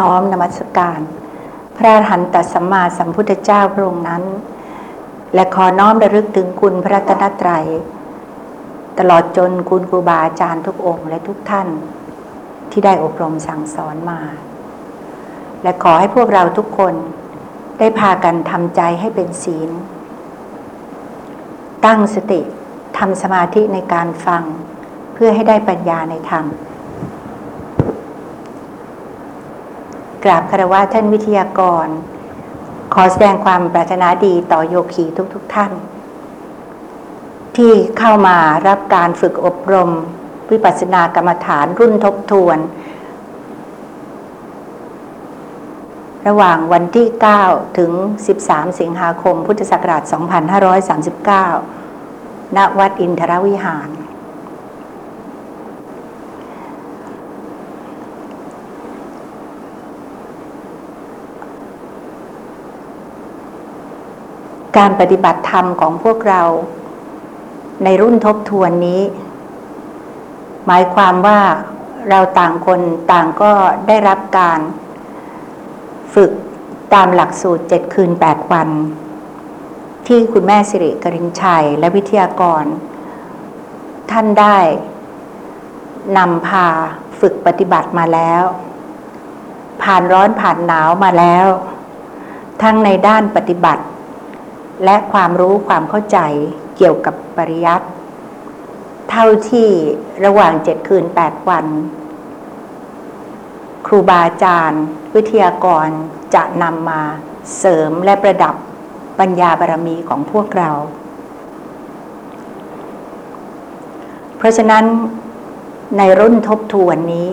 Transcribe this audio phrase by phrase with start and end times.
[0.00, 1.00] น้อมนมัสการ
[1.76, 4.22] พระอรหันตสัมมาสัมพุทธเจ้าพระองค์นั้น
[5.34, 7.66] และขอน้อมระลึกถึงคุณพระตนตรัย
[8.98, 11.68] ตลอดจนคุณครูบาอาจารย์ทุกองค์และทุกท่าน
[12.70, 14.20] ที่ได้อบรมสั่งสอนมา
[15.62, 16.94] และขอให้พวกเราทุกคน
[17.78, 19.70] ได้พากันทำใจให้เป็นศีล
[21.86, 22.40] ตั้งสติ
[22.98, 24.42] ทำสมาธิในการฟัง
[25.14, 26.44] เพื่อให้ได้ปัญญาในธรรม
[30.26, 31.86] กราบคารวะท่านวิทยากร
[32.94, 35.72] ขอแสดงความปรารถนาดีต่อโยคีทุกๆทท่าน
[37.56, 39.90] ที่เข้ามารับการฝึกอบรม
[40.50, 42.58] วิปัสสนากรรมฐานรุ่นทบทวน
[46.26, 47.06] ระหว่างวันที่
[47.42, 47.92] 9 ถึง
[48.36, 50.02] 13 สิงหาคม พุทธศักราช
[51.34, 53.88] 2539 ณ วัดอินทรวิหาร
[64.78, 66.42] การปฏิบัติธรรมของพวกเรา
[67.84, 69.02] ในรุ่นทบทวนนี้
[70.66, 71.40] หมายความว่า
[72.10, 72.80] เราต่างคน
[73.12, 73.52] ต่างก็
[73.88, 74.60] ได้รับการ
[76.14, 76.30] ฝึก
[76.94, 78.68] ตามหลักสูตรเจ็ดคืนแปดวัน
[80.06, 82.64] ที่คุณแม่สิริกรินชัยและวิทยากร
[84.10, 84.58] ท่านได้
[86.16, 86.66] นำพา
[87.20, 88.44] ฝึกปฏิบัติมาแล้ว
[89.82, 91.46] ผ่านร้อนผ่านหนาวมาแล้ว
[92.62, 93.84] ทั้งในด้านปฏิบัติ
[94.84, 96.18] และความรู้ความเข้าใจ
[96.76, 97.86] เกี่ยวกับปริยัติ
[99.10, 99.68] เท่าที่
[100.24, 101.66] ระหว่างเจ็ดคืนแปดวัน
[103.86, 105.88] ครูบาอาจารย์ วิทยากร
[106.34, 107.02] จะนำมา
[107.58, 108.54] เสริมและประดับ
[109.18, 110.70] ปัญญาบารมีของพวกเรา
[114.36, 114.84] เพราะฉะนั้น
[115.98, 117.28] ในรุ่นทบทวนนี้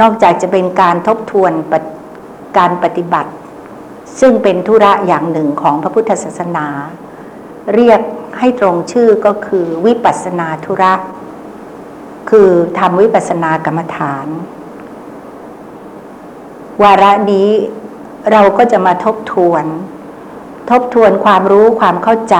[0.00, 1.52] นอกจากจะเป็นการทบทวน
[2.58, 3.30] การปฏิบัติ
[4.20, 6.66] ซึ่งเป็นธุระอย่างหนึ่งของพระพุทธศาสนา
[7.74, 8.00] เรียก
[8.38, 10.94] ให้ตรงชื่อก็คือวิปัสนาธุระ
[12.30, 14.26] คือทำวิปัสนากรรมฐาน
[16.82, 17.50] วาระนี้
[18.32, 19.64] เราก็จะมาทบทวน
[20.70, 22.36] ทบทวนความรู้ความเข้าใจ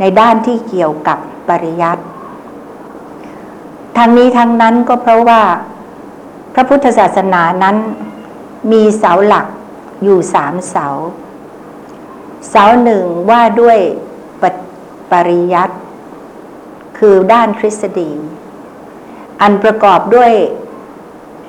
[0.00, 2.04] ในด้านที่เกี่ยวกับปริยัติ
[3.96, 5.42] ทั้งนี้ทั้งนั้นก็เพราะว่า
[6.54, 7.76] พระพุทธศาสนานั้น
[8.72, 9.46] มีเสาหลัก
[10.02, 10.86] อยู่สามเสา
[12.50, 13.78] เสาหนึ่งว่าด้วย
[14.42, 14.44] ป
[15.10, 15.76] ปริยัติ
[16.98, 18.10] คือด้านทฤษฎี
[19.40, 20.32] อันประกอบด้วย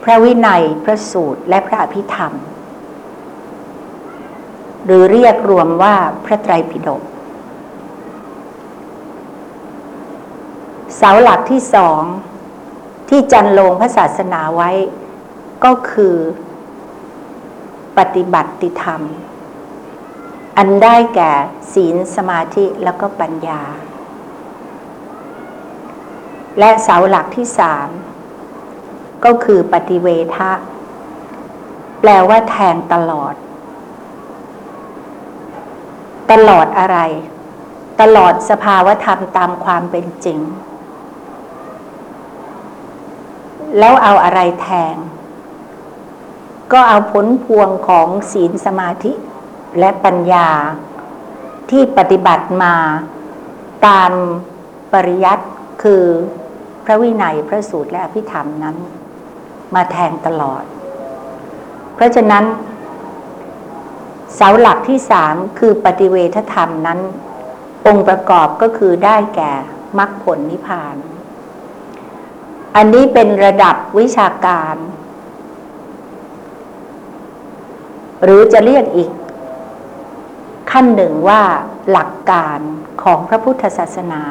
[0.03, 2.33] พระวินัย พระสูตร และพระอภิธรรม
[4.85, 7.01] หรือเรียกรวมว่าพระไตรปิฎก
[10.95, 12.01] เสาหลักที่สอง
[13.09, 14.71] ที่จันลงพระศาสนาไว้
[15.63, 16.15] ก็คือ
[17.97, 19.01] ปฏิบัติธรรม
[20.57, 21.31] อันได้แก่
[21.73, 23.61] ศีลสมาธิแล้วก็ปัญญา
[26.59, 27.89] และเสาหลักที่สาม
[29.25, 30.51] ก็คือปฏิเวทะ
[32.01, 33.33] แปลว่าแทงตลอด
[36.31, 36.97] ตลอดอะไร
[38.01, 40.39] ตลอดสภาวธรรมตามความเป็นจริง
[43.79, 44.95] แล้วเอาอะไรแทง
[46.73, 49.13] ก็เอาผลพวงของศีลสมาธิ
[49.79, 50.49] และปัญญา
[51.69, 52.75] ที่ปฏิบัติมา
[53.87, 54.11] ตาม
[54.93, 55.45] ปริยัติ
[55.83, 56.03] คือ
[56.85, 58.77] พระวินัยพระสูตรและอภิธรรมนั้น
[59.75, 60.63] มาแทงตลอด
[61.95, 62.45] เพราะฉะนั้น
[64.35, 66.99] เสาหลักที่สามคือปฏิเวทธรรมนั้น
[67.87, 69.51] องค์ประกอบก็คือได้แก่
[69.99, 70.95] มรรคผลนิพพาน
[72.75, 74.75] อันนี้เป็นระดับวิชาการ
[78.23, 79.09] หรือจะเรียกอีก
[80.71, 81.41] ขั้นหนึ่งว่า
[81.91, 82.59] หลักการ
[83.03, 84.23] ของพระพุทธศาสนา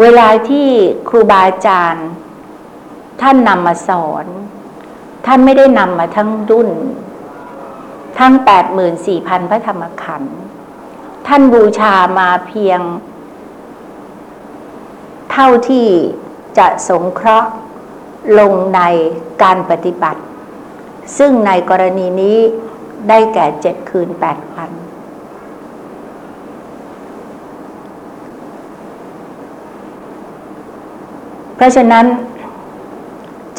[0.00, 0.68] เวลาที่
[1.08, 2.08] ครูบาอาจารย์
[3.20, 4.26] ท่านนำมาสอน
[5.26, 6.70] ท่านไม่ได้นำมาทั้งดุ่น
[8.18, 10.36] ทั้งแปดหมื่นสี่พันพระธรรมขันธ์
[11.26, 12.80] ท่านบูชามาเพียง
[15.32, 15.88] เท่าที่
[16.58, 17.50] จะสงเคราะห์
[18.38, 18.80] ลงใน
[19.42, 20.22] การปฏิบัติ
[21.18, 22.38] ซึ่งในกรณีนี้
[23.08, 24.70] ได้แก่เจ็ดคืนแปดวัน
[31.56, 32.06] เพราะฉะนั้น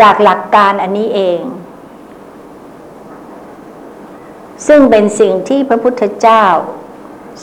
[0.01, 1.41] จากหลักการอันนี้เอง
[4.67, 6.43] ซึ่งเป็นสิ่งที่พระพุทธเจ้า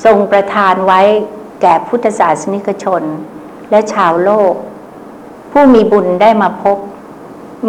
[0.04, 1.00] ทรงประทานไว้
[1.62, 3.02] แก่พุทธศาสนิกชน
[3.70, 4.54] และชาวโลก
[5.52, 6.78] ผู้มีบุญได้มาพบ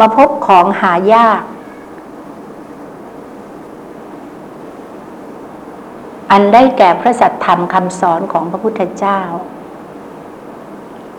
[0.00, 1.40] มาพบของหายาก
[6.30, 9.20] อันได้แก่พระสัทธรรมคำสอนของพระพุทธเจ้า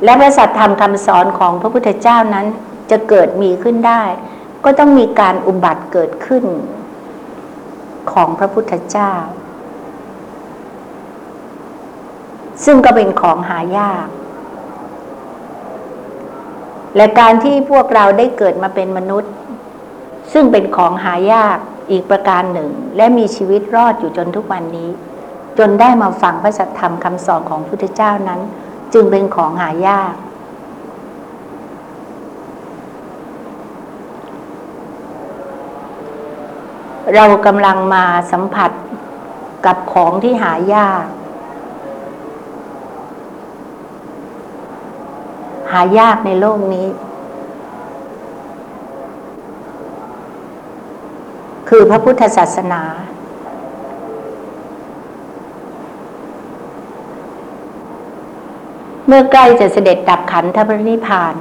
[0.04, 2.46] และพระสัทธรรมคำสอนของพระพุทธเจ้านั้น
[2.92, 4.04] จะเกิดมีขึ้นได้
[4.64, 6.44] ก็ต้องมีการอุบัติเกิดขึ้น
[8.12, 9.14] ของพระพุทธเจ้า
[12.66, 14.08] ซึ่งก็เป็นของหายาก
[16.96, 19.32] และการที่พวกเราได้เกิดมาเป็นมนุษย์
[20.34, 21.58] ซึ่งเป็นของหายาก
[21.92, 24.90] อีกประการหนึ่ง และมีชีวิตรอดอยู่จนทุกวันนี้
[25.58, 28.40] จนได้มาฟังพระสัทธรรมคำสอนของพระพุทธเจ้านั้น
[28.94, 30.14] จึงเป็นของหายาก
[37.14, 38.72] เรากำลังมาสัมผัส
[39.66, 41.06] กับของที่หายาก
[45.72, 46.88] หายากในโลกนี้
[51.70, 52.84] คือพระพุทธศาสนา
[59.08, 61.36] เมื่อใกล้จะเสด็จดับขันธปรินิพาน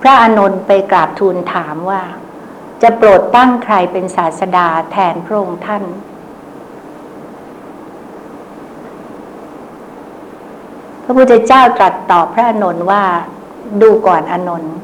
[0.00, 2.02] พระอานนท์ไปกราบทูลถามว่า
[2.82, 5.84] จะโปรดตั้งใครเป็นศาสดาแทนพระองค์ท่าน
[11.02, 13.02] พระพุทธเจ้าตรัสตอบพระอนนท์ว่า
[13.82, 14.74] ดูก่อนอนนท์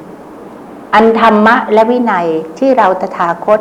[0.95, 3.61] อันธรรมะและวินัยที่เราตถาคต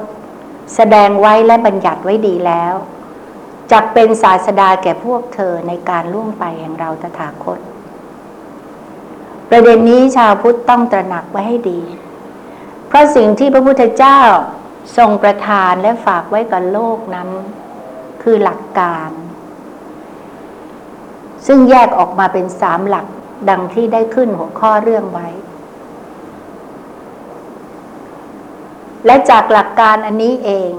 [0.75, 2.73] แสดงไว้และบัญญัติไว้ดีแล้ว
[3.71, 7.59] จักเป็นศาสดาแก่พวกเธอในการล่วงไปแห่งเราตถาคต
[9.49, 11.81] ประเด็นนี้ชาวพุทธต้องตระหนักไว้ให้ดี
[12.87, 14.19] เพราะสิ่งที่พระพุทธเจ้า
[14.97, 17.29] ทรงประทานและฝากไว้กับโลกนั้น
[18.23, 19.09] คือหลักการ
[21.47, 23.05] ซึ่งแยกออกมาเป็นสามหลัก
[23.49, 25.27] ดังที่ได้ขึ้นหัวข้อเรื่องไว้
[29.05, 30.71] และจากหลักการอันนี้เอง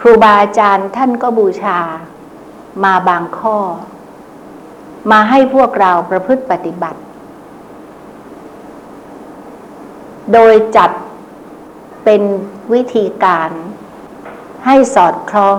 [0.00, 1.78] ครูบาอาจารย์ท่านก็บูชา
[2.84, 3.58] มาบางข้อ
[5.10, 7.00] มาให้พวกเราประพฤติปฏิบัติ
[10.32, 10.90] โดยจัด
[12.04, 12.22] เป็น
[12.72, 13.50] วิธีการ
[14.66, 15.58] ให้สอดคล้อง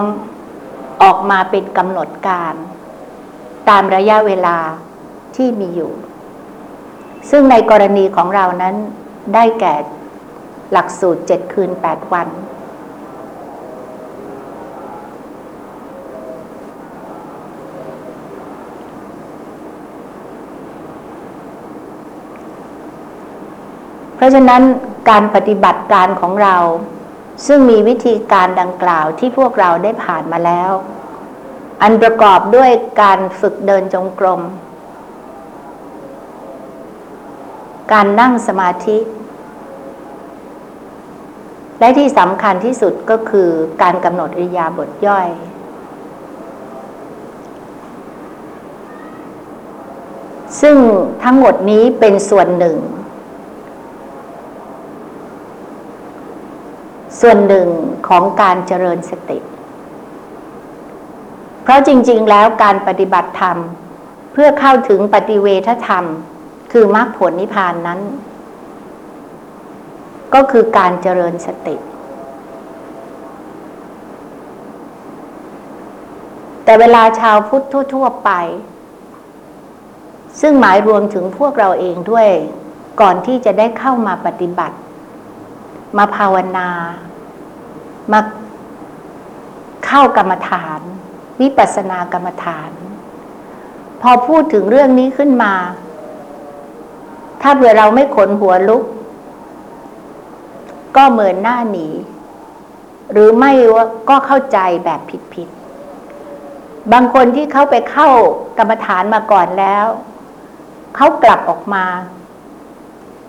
[1.02, 2.54] ออกมาเป็นกำหนดการ
[3.70, 4.58] ตามระยะเวลา
[5.36, 5.92] ที่มีอยู่
[7.30, 8.76] ซึ่งในกรณีของเรานั้น
[9.34, 9.76] ได้แก่
[10.72, 12.28] หลักสูตรเจ็ดคืนแปดวัน
[24.16, 24.62] เพราะฉะนั้น
[25.10, 26.58] การปฏิบัติการของเรา
[27.48, 30.72] ซึ่งมีวิธีการดังกล่าวที่พวกเราได้ผ่านมาแล้ว
[31.82, 32.72] อันประกอบด้วย
[33.02, 34.42] การฝึกเดินจงกรม
[37.92, 38.98] การนั่งสมาธิ
[41.80, 43.50] และที่สำคัญที่สุดก็คือ
[43.82, 45.28] การกำหนดอิยาบถย่อย
[50.62, 50.78] ซึ่ง
[51.24, 52.78] ทั้งหมดนี้เป็นส่วนหนึ่ง
[57.20, 57.68] ส่วนหนึ่ง
[58.08, 59.40] ของการเจริญสติ
[61.64, 63.58] เพราะจริง ๆ แล้วการปฏิบัติธรรม
[64.34, 66.06] เพื่อเข้าถึงปฏิเวทธรรม
[66.72, 68.00] คือมรรคผลนิพพานนั้น
[70.34, 71.76] ก็คือการเจริญสติ
[76.64, 78.32] แต่เวลาชาวพุทธทั่ว ๆ ไป
[80.42, 82.28] ซึ่งหมายรวมถึงพวกเราเองด้วย
[83.02, 84.78] ก่อนที่จะได้เข้ามาปฏิบัติ
[85.98, 86.70] มาภาวนา
[88.12, 88.20] มา
[89.86, 90.80] เข้ากรรมฐาน
[91.42, 92.72] วิปัสสนากรรมฐาน
[94.02, 95.54] พอพูดถึงเรื่องนี้ขึ้นมา
[97.42, 98.84] ถ้าเผื่อเราไม่ขนหัวลุก
[100.96, 101.88] ก็เหมือนหน้าหนี
[103.12, 103.52] หรือไม่
[104.10, 105.02] ก็เข้าใจแบบ
[105.34, 108.08] ผิดๆบางคนที่เขาไปเข้า
[108.58, 109.86] กรรมฐานมาก่อนแล้ว
[110.96, 111.86] เขากลับออกมา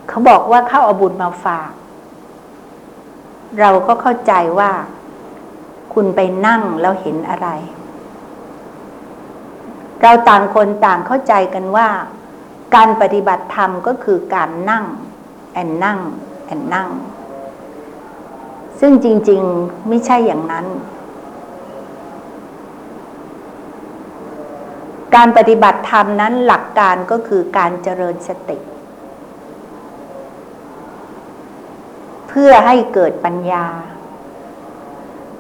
[0.09, 1.71] เขาบอกว่าเขาเอาบุญมาฝาก
[3.61, 4.71] เราก็เข้าใจว่า
[5.95, 7.49] คุณไปนั่งแล้วเห็นอะไร
[10.03, 11.88] เราต่างคนต่างเข้าใจกันว่า
[12.75, 14.85] การปฏิบัติธรรมก็คือการนั่ง
[15.53, 15.99] แอนนั่ง
[16.47, 16.89] แอนนั่ง
[18.81, 20.67] ซึ่งจริง ๆไม่ใช่อย่างนั้น
[25.15, 28.59] การปฏิบัติธรรมนั้นหลักการก็คือการเจริญสติ
[32.29, 33.67] เพื่อให้เกิดปัญญา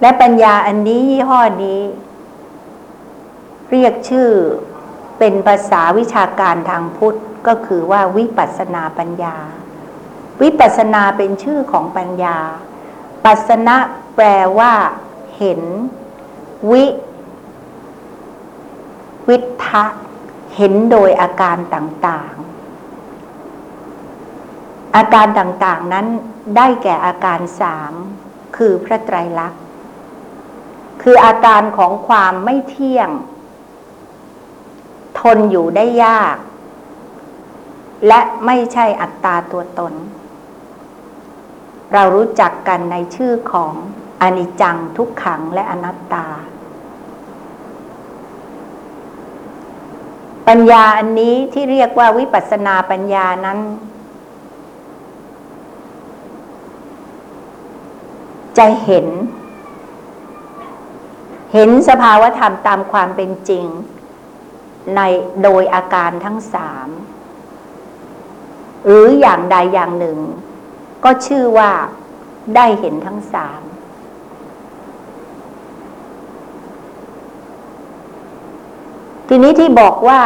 [0.00, 1.80] และปัญญาอันนี้ยี่ห้อนี้
[3.70, 4.28] เรียกชื่อ
[5.18, 9.36] เป็นภาษาวิชาการทางพุทธก็คือว่าวิปัสนาปัญญา
[10.42, 12.38] วิปัสนาเป็นชื่อของปัญญา
[13.24, 13.76] ปัสสนะ
[14.16, 14.26] แปล
[14.58, 14.72] ว่า
[15.36, 15.60] เห็น
[16.70, 16.84] วิ
[19.28, 19.84] วิทะ
[20.56, 26.06] เห็นโดยอาการต่างๆ อาการต่างๆนั้น
[26.56, 27.92] ได้แก่อาการสาม
[28.56, 29.62] คือพระไตรลักษณ์
[31.02, 33.08] คืออาการของความไม่เที่ยง
[35.20, 36.36] ทนอยู่ได้ยาก
[38.06, 39.94] และไม่ใช่อัตตาตัวตน
[41.92, 43.72] เรารู้จักกันในชื่อของ
[44.22, 46.26] อนิจจังทุกขังและอนัตตา
[50.48, 53.58] ปัญญาอันนี้ที่เรียกว่าวิปัสสนาปัญญานั้น
[58.58, 59.06] จะเห็น
[61.52, 63.66] เห็นสภาวธรรมตามความเป็นจริง
[64.96, 65.00] ใน
[65.42, 66.88] โดยอาการทั้งสาม
[68.84, 70.18] หรืออย่างใดอย่างหนึ่ง
[71.04, 71.70] ก็ชื่อว่า
[72.56, 73.62] ได้เห็นทั้งสาม
[79.28, 80.20] ทีนี้ที่บอกว่า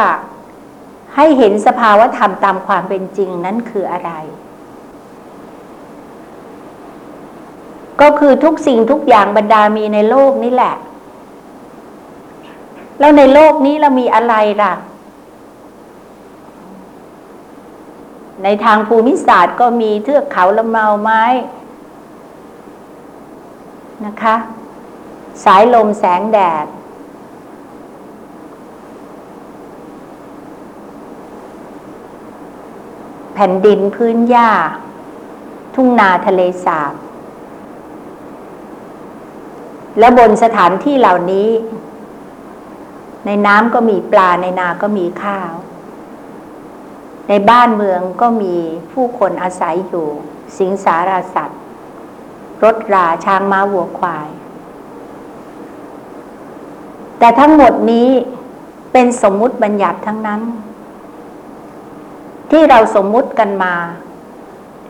[1.15, 4.11] ให้เห็นสภาวธรรมตามความเป็นจริงนั้นคืออะไร
[8.01, 10.75] ก็คือทุกสิ่งทุกอย่างบรรดามีในโลกนี่แหละ
[12.99, 14.73] แล้วในโลกนี้เรามีอะไรล่ะ
[18.43, 21.23] ในทางภูมิศาสตร์ก็มีเทือกเขาละเมาไม้
[24.05, 24.35] นะคะ
[25.43, 26.65] สายลมแสงแดด
[33.33, 34.49] แผ่นดินพื้นหญ้า
[35.75, 36.93] ทุ่งนาทะเลสาบ
[39.99, 41.49] และบนสถานที่เหล่านี้
[43.25, 45.51] ในน้ำก็มีปลาในนาก็มีข้าว
[47.29, 48.55] ในบ้านเมืองก็มี
[48.91, 50.07] ผู้คนอาศัยอยู่
[50.57, 51.61] สิงสาราสัตว์
[52.63, 54.29] รถราช้างม้าวัวควาย
[57.19, 58.09] แต่ทั้งหมดนี้
[58.91, 60.41] เป็นสมมุติบัญญัติทั้งนั้น
[62.51, 63.75] ที่เราสมมุติกันมา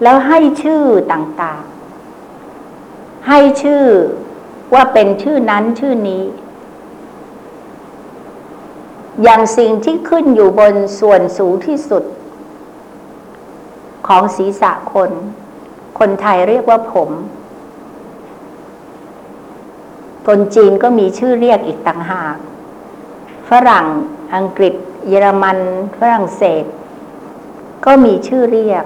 [0.02, 3.84] แล้วให้ชื่อต่างๆ ให้ชื่อ
[4.74, 6.24] ว่าเป็นชื่อนั้นชื่อนี้
[9.22, 12.04] อย่างสิ่งที่ขึ้นอยู่บนส่วนสูงที่สุด
[14.08, 15.12] ของศีรษะคน
[16.00, 17.10] คนไทยเรียกว่าผม
[20.28, 22.36] คนจีนก็มีชื่อเรียกอีกต่างหาก
[23.50, 23.86] ฝรั่ง
[24.36, 24.74] อังกฤษ
[25.08, 25.58] เยอรมัน
[26.00, 26.64] ฝรั่งเศส
[27.86, 28.86] ก็มีชื่อเรียก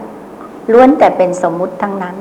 [0.72, 2.18] ล้วนแต่เป็นสมมุติทั้งนั้น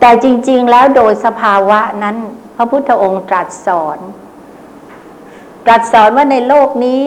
[0.00, 2.16] แต่จริง ๆ แล้วโดยสภาวะนั้น
[2.56, 3.98] พระพุทธองค์ตรัสสอน
[5.66, 7.04] ตรัสสอนว่าในโลกนี้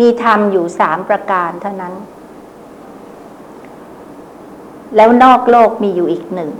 [0.00, 1.94] มีธรรมอยู่สามประการเท่านั้น
[4.96, 6.50] แล้วนอกโลกมีอยู่อีกหนึ่ง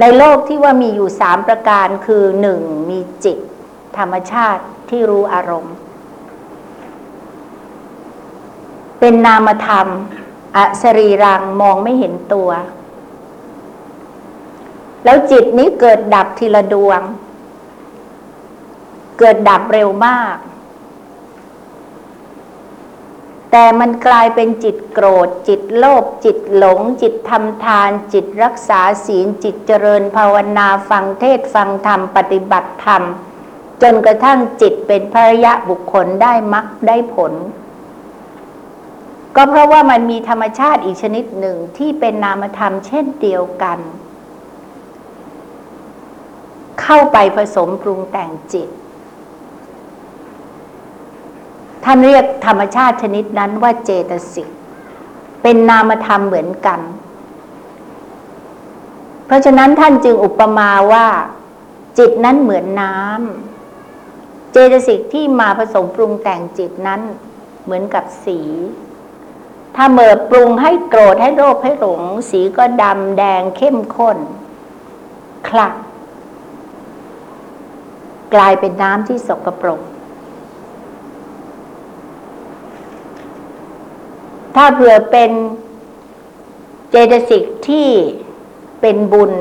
[0.00, 3.38] ในโลกที่ว่ามีอยู่สามประการคือหนึ่งมีจิต
[3.98, 5.74] ธรรมชาติที่รู้อารมณ์
[9.00, 9.86] เป็นนามธรรม
[10.56, 12.50] อสรีรังมองไม่เห็นตัว
[15.04, 17.00] แล้วจิตนี้เกิดดับทีละดวง
[19.18, 20.36] เกิดดับเร็วมาก
[23.50, 33.02] แต่มันกลายเป็นจิตโกรธ จิตโลภจิตหลง จิตทำทาน จิตรักษาศีล จิตเจริญภาวนาฟังเทศฟังธรรม ปฏิบัติธรรม
[33.82, 37.32] จนกระทั่งจิตเป็นพระยะบุคคลได้มรรคได้ผล
[39.36, 43.78] ก็เพราะว่ามันมีธรรมชาติอีกชนิดหนึ่งที่เป็นนามธรรมเช่นเดียวกัน
[46.82, 48.68] เข้าไปผสมปรุงแต่งจิต
[51.84, 54.48] ท่านเรียกธรรมชาติชนิดนั้นว่าเจตสิก
[55.42, 56.80] เป็นนามธรรมเหมือนกัน
[59.26, 61.06] เพราะฉะนั้นท่านจึงอุปมาว่า
[61.98, 67.00] จิตนั้นเหมือนน้ำเจตสิกที่มาผสมปรุงแต่งจิตนั้น
[67.64, 68.40] เหมือนกับสี
[69.76, 74.18] ถ้าเมื่อปรุงให้โกรธให้โลภให้หลง สีก็ดำแดงเข้มข้น
[75.48, 75.74] คลัก
[78.34, 79.80] กลายเป็นน้ำที่สกปรก
[84.54, 85.30] ถ้าเผื่อเป็น
[86.90, 87.88] เจตสิกที่
[88.80, 89.32] เป็นบุญ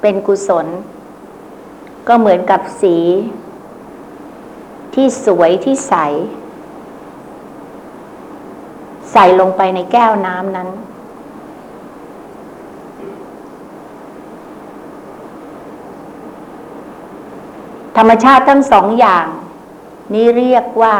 [0.00, 0.66] เป็นกุศล
[2.08, 2.96] ก็เหมือนกับสี
[4.94, 5.94] ที่สวยที่ใส
[9.12, 10.70] ใส่ลงไปในแก้วน้ำนั้น ถ
[17.96, 19.26] ธรรมชาติทั้งสองอย่าง
[20.14, 20.96] นี้เรียกว่า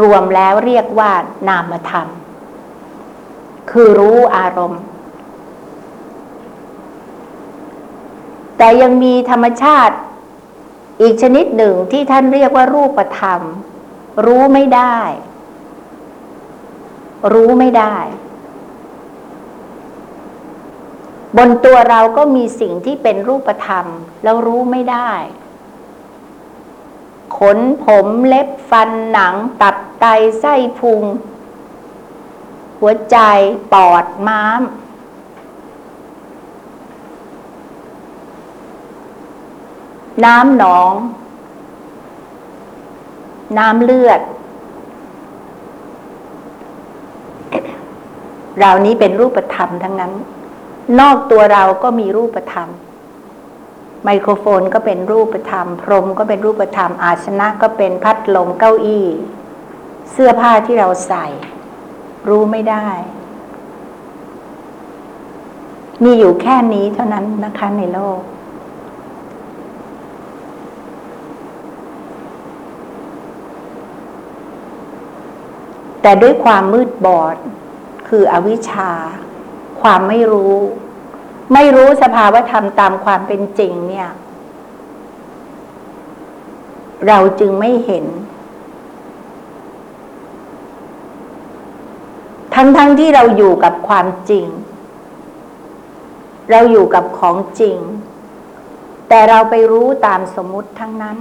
[0.00, 1.10] รวมแล้วเรียกว่า
[1.48, 2.06] นามธรรม
[3.70, 4.82] คือรู้อารมณ์
[8.58, 9.96] แต่ยังมีธรรมชาติ
[11.02, 13.40] อีกชนิดหนึ่งที่ท่านเรียกว่ารูปธรรม
[14.26, 14.98] รู้ไม่ได้
[17.32, 17.96] รู้ไม่ได้
[21.36, 23.86] บนตัวเราก็มีสิ่งที่เป็นรูปธรรม
[24.22, 25.12] แล้วรู้ไม่ได้
[27.38, 30.04] ขนผมเล็บฟันหนัง ตับไต
[30.40, 31.02] ไส้พุง
[32.80, 33.18] หัวใจ
[33.72, 34.62] ปอดม้าม
[40.24, 40.92] น้ำหนอง
[43.58, 44.20] น้ำเลือด
[48.58, 50.12] เรานี้เป็นรูปธรรมทั้งนั้น
[51.00, 52.68] นอกตัวเราก็มีรูปธรรม
[54.04, 59.06] ไมโครโฟนก็เป็นรูปธรรม พรมก็เป็นรูปธรรม อาสนะก็เป็นพัดลมเก้าอี้
[60.12, 61.26] เสื้อผ้าที่เราใส่
[62.28, 62.88] รู้ไม่ได้
[66.04, 68.20] มีอยู่แค่นี้เท่านั้นนะคะในโลก
[76.02, 77.36] แต่ด้วยความมืดบอด
[78.08, 78.92] คืออวิชชา
[79.80, 80.54] ความไม่รู้
[81.52, 84.08] ไม่รู้สภาวธรรมตามความเป็นจริงเนี่ย
[87.06, 88.04] เราจึงไม่เห็น
[92.54, 94.46] ทั้งๆทที่เราอยู่กับความจริง
[96.50, 97.78] เราอยู่กับของจริง
[99.08, 101.18] แต่เราไปรู้ตามสมมุติทั้งนั้น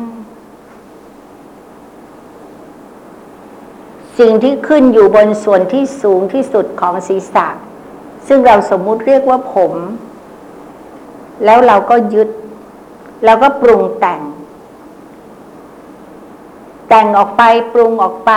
[4.20, 7.48] สิ่งที่ขึ้นอยู่บนส่วนที่สูงที่สุดของศีรษะ
[8.28, 9.74] ซึ่งเราสมมุติเรียกว่าผม
[11.46, 12.29] แล้วเราก็ยึด
[13.25, 14.22] แล้วก็ปรุงแต่ง
[16.89, 18.32] แต่งออกไปปรุงออกไป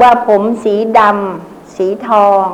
[0.00, 2.44] ว่าผมสีดำสีทอง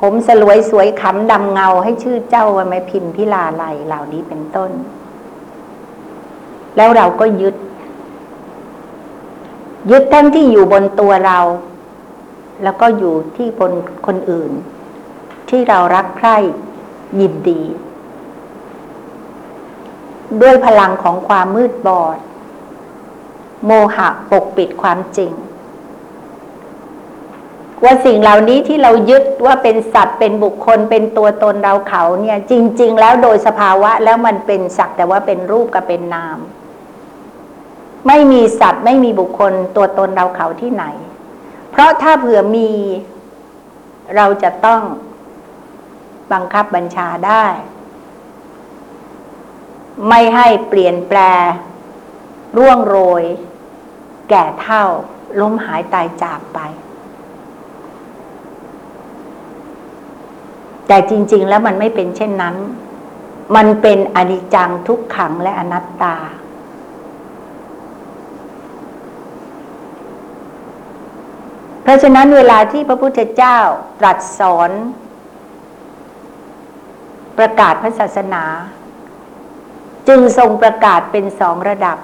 [0.00, 4.70] ผมสลวยสวยขำดำเงาให้ชื่อเจ้าวันไม่พิมพ์พิลาไลเหล่านี้เป็นต้น
[6.76, 7.54] แล้วเราก็ยึด
[9.90, 11.38] ยึดทั้งที่อยู่บนตัวเรา
[12.62, 13.72] แล้วก็อยู่ที่บน
[14.06, 14.50] คนอื่น
[15.48, 16.36] ที่เรารักใคร่
[17.20, 17.62] ยินดี
[20.42, 22.18] ด้วยพลังของความมืดบอด
[23.66, 25.32] โมหะปกปิดความจริง
[27.84, 36.38] ว่าสิ่งเหล่านี้ที่เรายึดว่าเป็นสัตว์เป็นบุคคลเป็นตัวตนเราเขาเนี่ย จริง ๆ แล้วโดยสภาวะแล้วมันเป็นสักแต่ว่าเป็นรูปกับเป็นนาม
[38.06, 40.84] ไม่มีสัตว์ไม่มีบุคคลตัวตนเราเขาที่ไหน
[41.70, 42.70] เพราะถ้าเผื่อมี
[44.16, 44.80] เราจะต้อง
[46.32, 47.46] บังคับบัญชาได้
[50.08, 51.18] ไม่ให้เปลี่ยนแปล
[52.56, 53.24] ร่วงโรย
[54.30, 54.84] แก่เท่า
[55.40, 56.58] ล้มหายตายจากไป
[60.86, 62.56] แต่จริง ๆ แล้วมันไม่เป็นเช่นนั้น
[63.56, 66.16] มันเป็นอนิจจังทุกขังและอนัตตา
[71.82, 73.58] เพราะฉะนั้นเวลาที่พระพุทธเจ้า
[74.00, 74.70] ตรัสสอน
[77.38, 78.44] ประกาศพระศาสนา
[80.08, 81.98] จึงทรงประกาศเป็นสองระดับ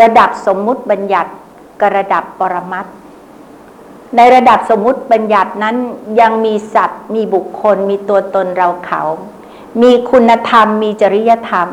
[0.00, 1.32] ระดับสมมุติบัญญัติ
[1.80, 2.86] กับระดับปรมัต
[4.16, 5.76] ในระดับสมมุติบัญญัตินั้น
[6.20, 9.02] ยังมีสัตว์ มีบุคคล มีตัวตนเราเขา
[9.82, 11.68] มีคุณธรรม มีจริยธรรม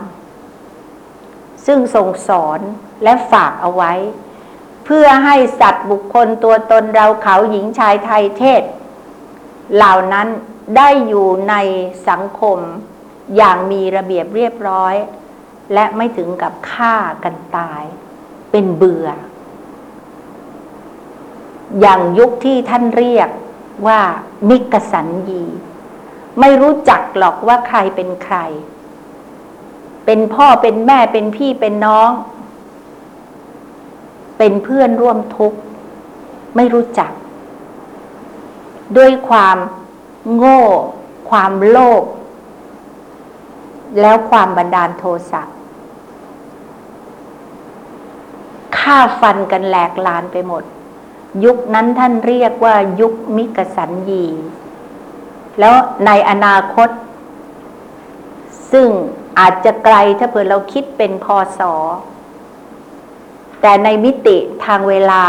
[1.66, 2.60] ซึ่งทรงสอน
[3.04, 3.94] และฝากเอาไว้
[4.86, 8.62] เพื่อให้สัตว์บุคคลตัวตนเราเขาหญิงชายไทยเทศ
[9.76, 10.28] เหล่านั้น
[10.78, 11.56] ได้อยู่ใน
[12.10, 12.60] สังคม
[13.36, 14.96] อย่างมีระเบียบเรียบร้อย
[15.74, 17.84] และไม่ถึงกับฆ่ากันตาย
[18.52, 19.08] เป็นเบื่อ
[21.80, 23.30] อย่างยุคที่ท่านเรียก
[23.88, 24.02] ว่า
[24.50, 25.44] มิกสันยี
[26.40, 28.38] ไม่รู้จักหรอกว่าใครเป็นใคร
[30.06, 32.12] เป็นพ่อเป็นแม่เป็นพี่เป็นน้อง
[34.38, 35.60] เป็นเพื่อนร่วมทุกข์
[36.56, 37.12] ไม่รู้จัก
[38.98, 39.58] ด้วยความ
[40.34, 40.62] โง่
[41.30, 42.04] ความโลภ
[44.02, 45.42] แล้วความบันดาลโทสะ
[48.78, 50.64] ฆ่าฟันกันแหลกลานไปหมด
[51.44, 54.26] ยุคนั้นท่านเรียกว่ายุคมิกสันยี
[55.60, 56.90] แล้วในอนาคต
[58.72, 58.88] ซึ่ง
[59.40, 61.26] อาจจะไกลถ้าเผื่อเราคิดเป็นพ
[61.60, 61.62] ศ
[63.62, 65.24] แต่ในมิติทางเวลา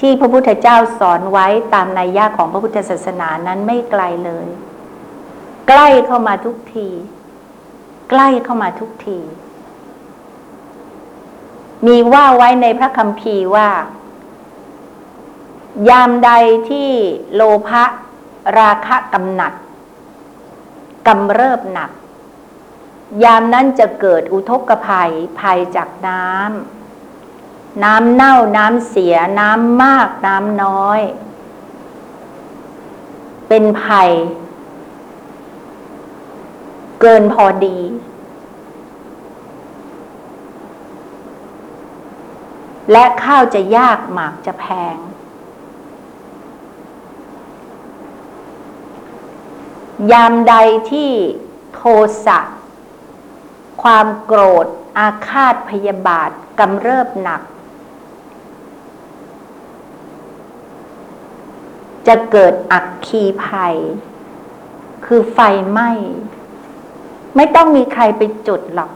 [0.00, 4.48] ที่พระพุทธเจ้าสอนไว้ตามนัยยะของพระพุทธศาสนานั้นไม่ไกลเลย
[5.68, 6.88] ใกล้เข้ามาทุกที
[8.10, 9.18] ใกล้เข้ามาทุกที
[11.86, 13.68] มีว่าไว้ในพระคัมภีร์ว่า
[15.88, 16.30] ยามใด
[16.70, 16.90] ที่
[17.34, 17.84] โลภะ
[18.58, 19.52] ราคะกำหนัด
[21.06, 21.90] กำเริบหนัก
[23.24, 26.77] ยามนั้นจะเกิดอุทกภัยภัยจากน้ำ
[27.84, 31.00] น้ำเน่าน้ำเสียน้ำมากน้ำน้อย
[33.48, 34.10] เป็นภัย
[37.00, 37.78] เกินพอดี
[42.92, 44.96] และข้าวจะยากหมากจะแพง
[50.12, 50.54] ยามใด
[50.90, 51.10] ที่
[51.74, 51.80] โท
[52.26, 52.38] สะ
[53.82, 54.66] ความโกรธ
[54.98, 57.42] อาฆาตพยาบาทกำเริบหนัก
[62.08, 63.76] จะเกิดอักคีภัย
[65.06, 65.38] คือไฟ
[65.70, 65.90] ไหม้
[67.36, 68.90] ไม่ต้องมีใครไปจุดหรอก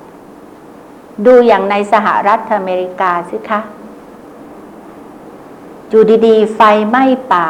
[1.26, 3.60] ดูอย่างในสหรัฐอเมริกาสิคะ
[5.88, 7.48] อยู่ดีๆ ไฟไหม้ป่า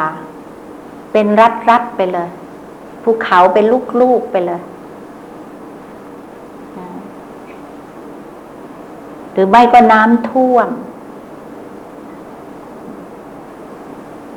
[1.11, 1.27] เป็น
[1.69, 2.29] รัดๆไปเลย
[3.03, 3.65] ภูเขาเป็น
[4.01, 4.61] ลูกๆไปเลย
[9.31, 10.67] หรือไม่ก็น้ำท่วม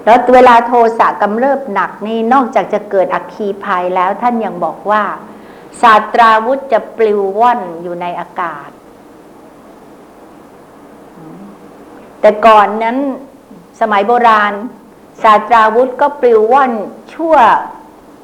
[0.06, 5.02] แล้วเวลาโทสะกำเริบหนักนี่นอกจากจะเกิดอัคคีภัยแล้วท่านยังบอกว่า
[5.82, 8.70] ศาสตราวุธจะปลิวว่อนอยู่ในอากาศ
[12.20, 12.96] แต่ก่อนนั้น
[13.80, 14.52] สมัยโบราณ
[15.22, 16.72] ศาสตราวุธก็ปลิวว่อน
[17.12, 17.34] ชั่ว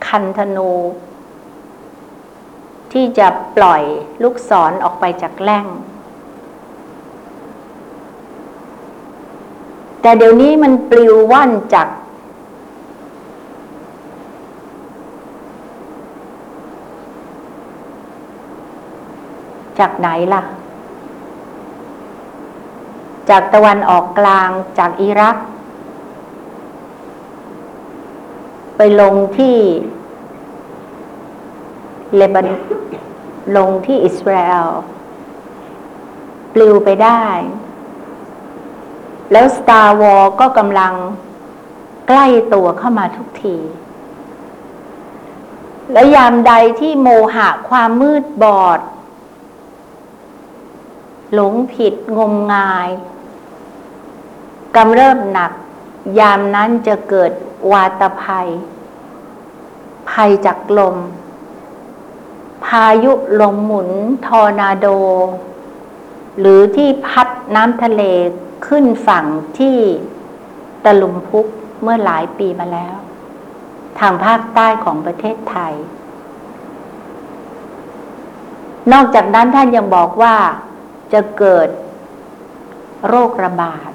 [0.07, 0.73] คันธนู
[2.93, 3.83] ที่จะปล่อย
[4.23, 5.67] ลูกศรอออกไปจากแล่ง
[10.03, 11.89] แต่เดี๋ยวนี้มันปลิวว่อนจาก
[19.79, 20.43] จากไหนล่ะ
[23.31, 25.37] จากตะวันออกกลางจากอิรัก
[28.77, 29.57] ไปลงที่
[32.17, 32.47] เลบาน
[33.57, 34.71] ลงที่อิสราเอล
[36.55, 37.23] ปลิวไปได้
[39.33, 40.95] แล้ว Star War ก็กำลัง
[42.09, 43.57] ใกล้ตัวเข้ามาทุกที
[45.93, 48.81] และยามใดที่โมหะความมืดบอด
[51.33, 52.89] หลงผิดงมงาย
[54.77, 55.53] กำเริบหนัก
[56.19, 57.33] ยามนั้นจะเกิด
[57.73, 58.49] วาตภัย
[60.11, 60.97] ภัยจากลม
[62.65, 63.91] พายุลมหมุน
[64.27, 64.87] ทอร์นาโด
[66.39, 68.03] หรือที่พัดน้ำทะเล
[68.67, 69.25] ขึ้นฝั่ง
[69.59, 69.79] ที่
[70.85, 71.47] ตะลุมพุก
[71.83, 72.95] เมื่อหลายปีมาแล้ว
[73.99, 75.75] ทางภาคใต้ของประเทศไทย
[78.93, 80.37] นอกจากนั้นท่านยังบอกว่า
[81.13, 81.69] จะเกิด
[83.09, 83.91] โรคระบาด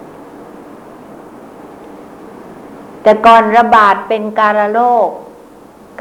[3.03, 5.10] แต่ก่อนระบาดเป็นการโรค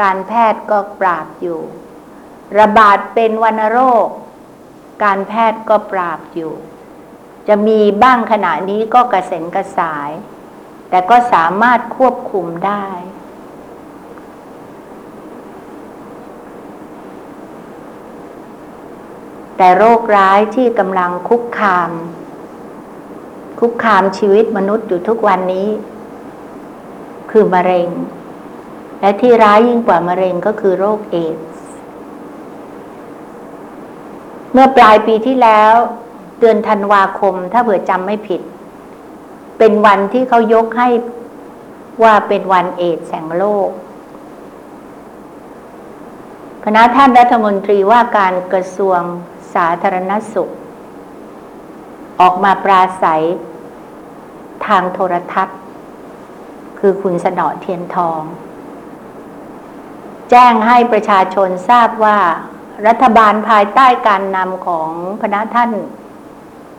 [0.02, 1.60] การแพทย์ก็ปราบอยู่
[2.58, 4.08] ระบาดเป็นวัณโรค
[5.04, 6.52] การแพทย์ก็ปราบอยู่
[7.48, 10.10] จะมีบ้างขณะนี้ก็กระเซ็นกระสาย
[10.90, 12.86] แต่ก็สามารถควบคุมได้
[19.56, 21.90] แต่โรคร้ายที่กำลังคุกคาม
[23.60, 25.68] คุกคามชีวิตมนุษย์อยู่ทุกวันนี้
[27.30, 27.88] คือมะเร็ง
[29.00, 31.66] และที่ร้ายยิ่งกว่ามะเร็งก็คือโรคเอดส์
[34.52, 35.74] เมื่อปลายปีที่แล้ว
[36.38, 38.40] เดือนธันวาคมถ้าเผื่อจำไม่ผิด
[39.58, 40.88] เป็นวันที่เขายกให้
[42.02, 43.70] ว่าเป็นวันเอดแห่งโลก
[46.64, 49.00] คณะท่านรัฐมนตรีว่าการกระทรวง
[49.54, 50.52] สาธารณสุข
[52.20, 53.24] ออกมาปราศัย
[54.66, 55.58] ทางโทรทัศน์
[56.78, 58.22] คือคุณสนอเทียนทอง
[60.30, 62.18] แจ้งให้ประชาชนทราบว่า
[62.86, 64.90] รัฐบาลภายใต้การนำของ
[65.22, 65.70] คณะท่าน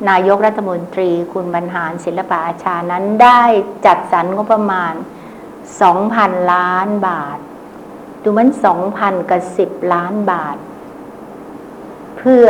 [0.10, 3.41] นายกรัฐมนตรีคุณบรรหารศิลปะอาชานั้นได้
[3.86, 4.93] จัดสรรงบประมาณ
[5.73, 7.39] 2,000 ล้านบาท
[8.23, 8.49] ดูมัน
[8.89, 10.57] 2,000 กับ 10 ล้านบาท
[12.17, 12.47] เพื่อ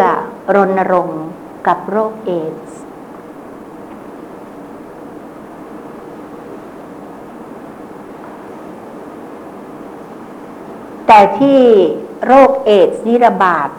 [0.55, 1.23] รณรงค์
[1.67, 2.79] กับโรคเอดส์
[11.07, 11.61] แต่ที่
[12.25, 13.69] โรคเอดส์นี่ระบาด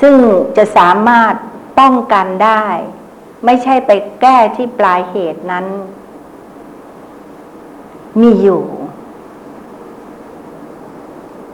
[0.00, 0.14] ซึ่ง
[0.56, 1.34] จะสามารถ
[1.78, 2.64] ป้องกันได้
[3.44, 5.66] ไม่ใช่ไปแก้ที่ปลายเหตุนั้น
[8.20, 8.62] มีอยู่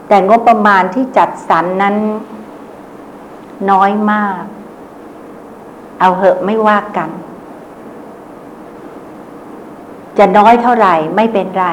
[0.09, 1.97] แต่งบประมาณที่จัดสรรนนั้น
[3.71, 4.43] น้อยมาก
[6.01, 7.11] เอาเหอะไม่ว่ากัน
[10.19, 11.67] จะน้อยเท่าไหร่ไม่เป็นไร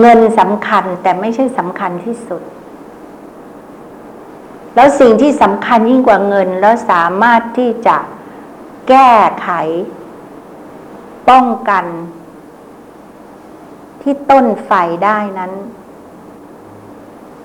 [0.00, 2.42] เงินสำคัญแต่ไม่ใช่สำคัญที่สุด
[4.76, 7.96] แล้วสิ่งที่สำคัญยิ่งกว่าเงิน แล้วสามารถที่จะ
[8.88, 9.48] แก้ไข
[11.28, 11.84] ป้องกัน
[14.02, 14.72] ที่ต้นไฟ
[15.04, 15.52] ได้นั้น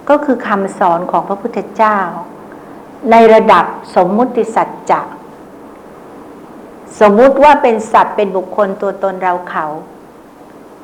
[0.10, 2.00] ก็คือคำสอนของพระพุทธเจ้า
[3.12, 3.66] ในระดับ
[3.96, 5.02] สมมุติสัจจะ
[7.00, 9.66] สมมุติว่าเป็นสัตว์เป็นบุคคลตัวตนเราเขา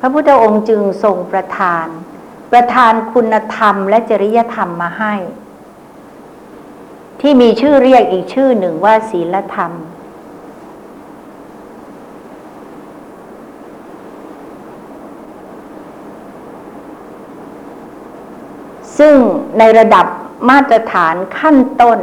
[0.00, 1.86] พระพุทธองค์จึงทรงประทาน
[2.52, 5.14] ประทานคุณธรรมและจริยธรรมมาให้
[7.20, 9.72] ที่มีชื่อเรียกอีกชื่อหนึ่งว่าศีลธรรม
[18.98, 19.14] ซึ่ง
[19.58, 20.06] ในระดับ
[20.50, 21.98] มาตรฐานขั้นต้น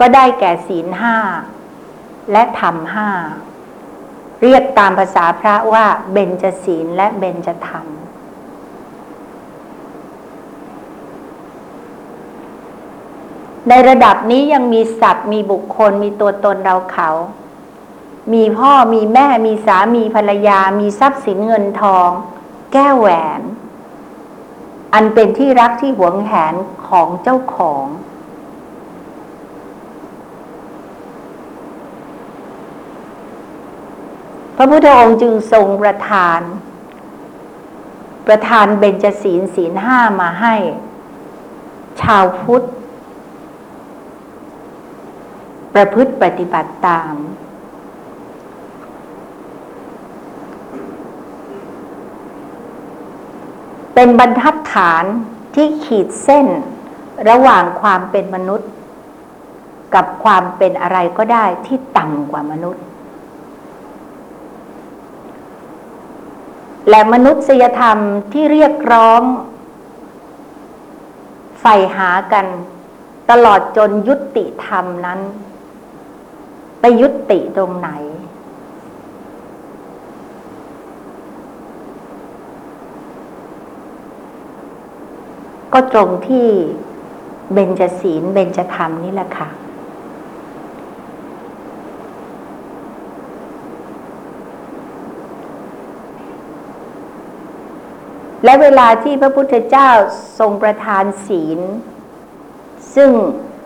[0.00, 1.16] ก็ได้แก่ศีลห้า
[2.32, 3.10] และธรรมห้า
[4.42, 7.86] เรียกตามภาษาพระว่าเบญจศีลและเบญจธรรม
[13.68, 17.10] ในระดับนี้ยังมีสัตว์ มีบุคคล มีตัวตนเราเขา
[18.32, 22.08] มีพ่อมีแม่มีสามีภรรยา มีทรัพย์สินเงินทอง
[22.72, 23.40] แก้วแหวน
[24.94, 26.54] อันเป็นที่รักที่หวงแหน
[26.88, 27.86] ของเจ้าของ
[34.56, 36.40] พระพุทธองค์จึงทรงประทาน
[38.26, 40.54] ประทานเบญจศีลศีลห้ามาให้
[42.02, 42.64] ชาวพุทธ
[45.80, 47.14] ประพฤติปฏิบัติตาม
[53.94, 55.04] เป็นบรรทัดฐาน
[55.54, 56.46] ที่ขีดเส้น
[57.30, 58.70] ระหว่างความเป็นมนุษย์
[59.94, 62.84] กับความเป็นอะไรก็ได้ที่ต่ำกว่ามนุษย์
[66.90, 67.98] และมนุษยธรรม
[68.32, 69.22] ที่เรียกร้อง
[71.60, 72.46] ใฝ่หากัน
[73.30, 75.20] ตลอดจนยุติธรรมนั้น
[76.80, 77.90] ไปยุติตรงไหน
[85.72, 86.48] ก็ตรงที่
[87.52, 89.48] เบญจศีลเบญจธรรมนี่แหละค่ะ
[98.44, 99.90] และเวลาที่พระพุทธเจ้า
[100.38, 101.60] ทรงประทานศีล
[102.94, 103.10] ซึ่ง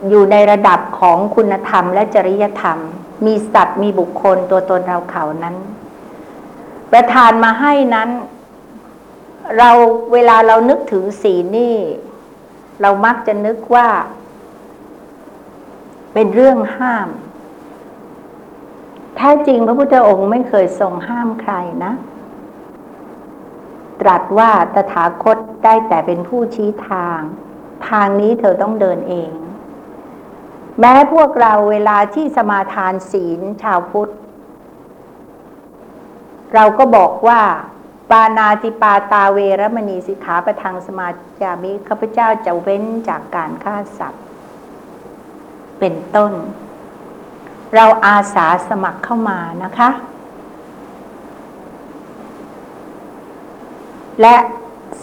[0.09, 2.79] อยู่ในระดับของคุณธรรมและจริยธรรม
[3.27, 5.57] มีสัตว์มีบุคคลตัวตนเราเขานั้น
[6.93, 8.11] ประทานมาให้นั้น
[9.59, 9.71] เรา
[10.13, 11.77] เวลาเรานึกถึงศีลนี่
[12.83, 13.89] เรามักจะนึกว่า
[16.13, 17.09] เป็นเรื่องห้าม
[19.17, 21.93] แท้จริงพระพุทธองค์ไม่เคยทรงห้ามใครนะ
[24.01, 27.21] ตรัสว่าตถาคตได้แต่เป็นผู้ชี้ทาง
[27.89, 29.31] ทางนี้เธอต้องเดินเอง
[30.79, 34.13] แม้พวกเราเวลาที่สมาทานศีลชาวพุทธ
[36.55, 37.41] เราก็บอกว่า
[38.11, 41.09] ปานาติปาตาเวรมณีสิกขาประทังสมา
[41.41, 44.25] จามิข้าพเจ้าจะเว้นจากการฆ่าสัตว์
[45.79, 46.33] เป็นต้น
[47.75, 49.91] เราอาสาสมัครเข้ามานะคะ
[54.21, 54.37] และ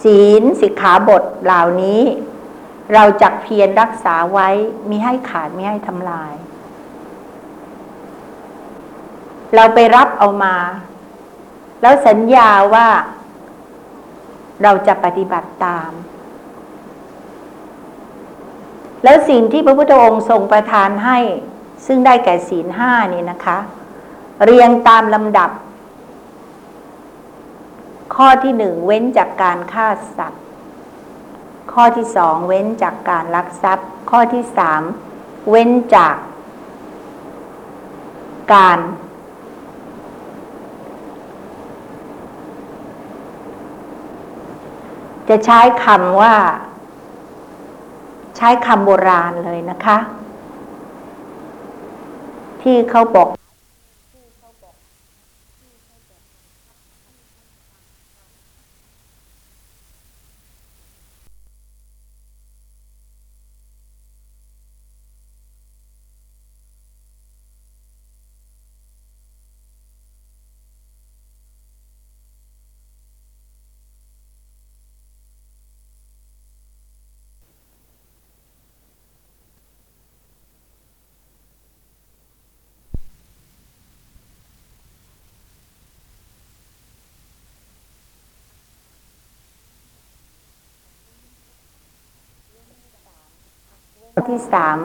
[0.02, 2.02] ศีลสิกขาบทเหล่านี้
[2.94, 4.48] เราจักเพียรรักษาไว้
[4.88, 6.34] มิให้ขาดมิให้ทำลาย
[9.54, 10.56] เราไปรับเอามา
[11.82, 12.88] แล้วสัญญาว่า
[14.62, 15.90] เราจะปฏิบัติตาม
[19.04, 21.18] แล้วสิ่งที่พระพุทธองค์ทรงประทานให้
[21.86, 23.58] ซึ่งได้แก่ศีลห้านี่นะคะ
[24.44, 25.50] เรียงตามลำดับ
[28.14, 29.86] ข้อที่หนึ่งเว้นจากการฆ่า
[30.18, 30.44] สัตว์
[31.72, 34.82] ข้อที่สองเว้นจากการลักทรัพย์ ข้อที่สาม
[35.50, 36.16] เว้นจาก
[38.52, 38.78] การ
[45.28, 46.34] จะใช้คำว่า
[48.36, 49.98] ใช้คำโบราณเลยนะคะ
[52.62, 53.28] ที่เขาบอก
[94.18, 94.78] ข้อที่สาม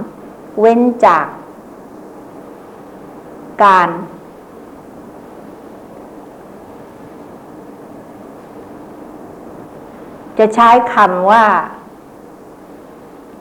[0.59, 1.25] เว้นจาก
[3.63, 3.89] การ
[10.37, 11.43] จะใช้คำว่า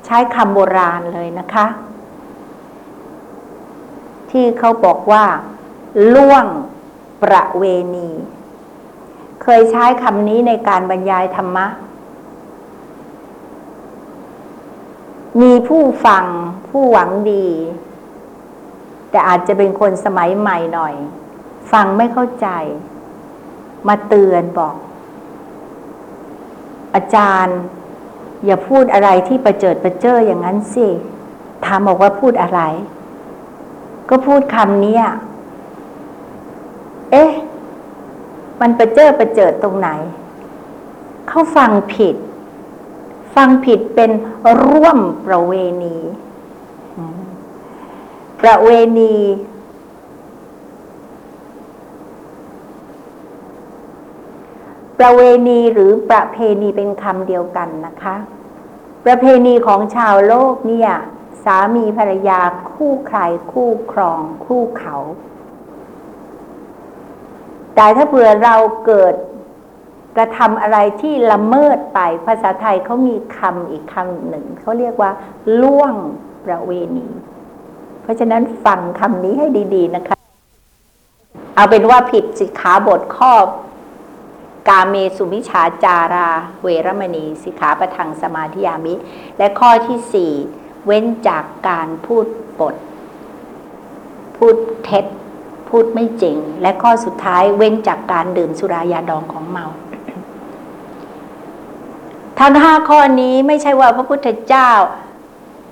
[0.06, 1.66] ใช้คำโบราณเลยนะคะ
[4.30, 5.24] ที่เขาบอกว่า
[6.14, 6.46] ล่วง
[7.22, 8.10] ประเวณี
[9.42, 11.66] เคยใช้คำนี้ในการบรรยายธรรมะ
[15.40, 16.24] มีผู้ฟัง
[16.68, 17.48] ผู้หวังดี
[19.10, 20.94] แต่อาจจะเป็นคนสมัยใหม่หน่อย
[21.72, 22.48] ฟังไม่เข้าใจ
[23.88, 24.76] มาเตือนบอก
[26.94, 27.58] อาจารย์
[28.44, 30.86] อย่าพูดอะไรที่ประเจิดประเจ้ออย่างนั้นสิ
[31.64, 32.60] ถามบอกว่าพูดอะไร
[34.08, 34.98] ก็พูดคำนี้
[37.10, 37.30] เอ๊ะ
[38.60, 39.88] มันประเจิดประเจิดตรงไหน
[41.28, 42.16] เขาฟังผิด
[43.34, 44.10] ฟังผิดเป็น
[44.62, 45.96] ร่วมประเวณี
[48.40, 48.68] ประเว
[48.98, 49.16] ณี
[54.98, 58.16] ประเวณีหรือประเพณีเป็นคำเดียวกันนะคะ
[59.04, 60.90] ประเพณีของชาวโลกเนี่ย
[61.44, 62.40] สามีภรรยา
[62.72, 63.18] คู่ใคร
[63.52, 64.96] คู่ครอง คู่เขา
[67.74, 69.14] แต่ถ้าเผื่อเราเกิด
[70.16, 75.10] กระทำอะไรที่ละเมิดไป ภาษาไทยเขามีคำอีกคำหนึ่ง เขาเรียกว่า
[75.62, 75.94] ล่วง
[76.44, 77.06] ประเวณี
[78.02, 80.16] เพราะฉะนั้นฟังคำนี้ให้ดีๆนะคะ
[81.54, 83.32] เอาเป็นว่าผิดสิกขาบทข้อ
[84.68, 86.30] กาเมสุมิชาจารา
[86.62, 88.94] เวรมณี สิกขาประทังสมาธิยามิ
[89.38, 90.32] และข้อที่สี่
[90.86, 92.26] เว้นจากการพูด
[92.58, 92.74] ปด
[94.36, 95.04] พูดเท็จ
[95.68, 99.66] พูดไม่จริง และข้อสุดท้ายเว้นจากการดื่มสุรายาดองของเมา
[102.44, 104.70] ทั้งห้าข้อนี้ไม่ใช่ว่าพระพุทธเจ้า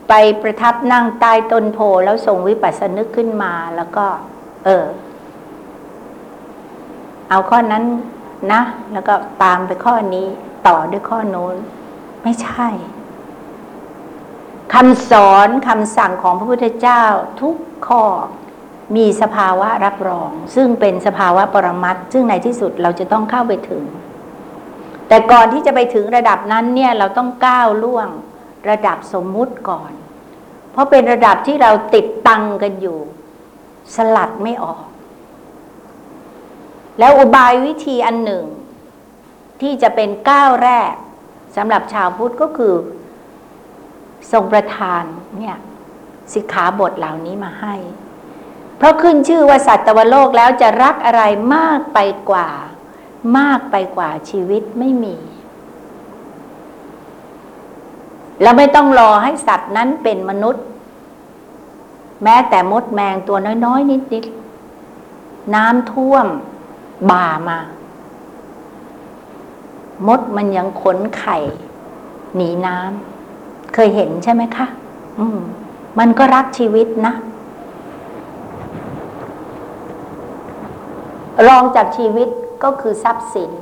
[0.08, 4.06] ไปประทับนั่งใต้ต้นโพแล้วทรงวิปัสสนึกขึ้นมาแล้วก็
[4.64, 4.86] เออ
[7.30, 7.84] เอาข้อนั้น
[8.52, 10.26] นะ แล้วก็ตามไปข้อนี้
[10.66, 11.56] ต่อด้วยข้อโน้น
[12.22, 12.68] ไม่ใช่
[14.74, 17.02] คำสอนคำสั่งของพระพุทธเจ้า
[17.40, 17.56] ทุก
[17.86, 18.02] ข้อ
[18.96, 23.84] มีสภาวะรับรอง ซึ่งเป็นสภาวะปรมัตถ์ซึ่งในที่สุดเราจะต้องเข้าไปถึง
[25.10, 28.08] แต่ก่อนที่จะไปถึงระดับนั้นเนี่ยเราต้องก้าวล่วง
[28.70, 29.92] ระดับสมมุติก่อน
[30.72, 32.98] เพราะเป็นระดับที่เราติดตังกันอยู่
[33.94, 34.84] สลัดไม่ออก
[36.98, 38.44] แล้วอุบายวิธีอันหนึ่ง
[39.60, 40.94] ที่จะเป็นก้าวแรก
[41.56, 42.74] สำหรับชาวพุทธก็คือ
[44.32, 45.02] ทรงประทาน
[45.38, 45.56] เนี่ย
[46.32, 47.74] สิกขาบทเหล่านี้มาให้
[48.76, 51.22] เพราะขึ้นชื่อว่าสัตวโลกแล้วจะรักอะไร
[51.54, 51.98] มากไป
[52.30, 52.48] กว่า
[53.38, 55.16] มากไปกว่าชีวิตไม่มี
[58.42, 60.64] เราไม่ต้องรอให้สัตว์นั้นเป็นมนุษย์
[62.24, 66.26] แม้แต่มดแมงตัวน้อยๆ นิดๆ น้ำท่วม
[67.10, 67.58] บ่ามา
[70.06, 71.36] มดมันยังขนไข่
[72.36, 74.66] หนีน้ำเคยเห็นใช่ไหมคะ
[75.18, 75.38] อืม
[75.98, 77.14] มันก็รักชีวิตนะ
[81.48, 82.28] รองจากชีวิต
[82.62, 83.52] ก็คือทรัพย์สิน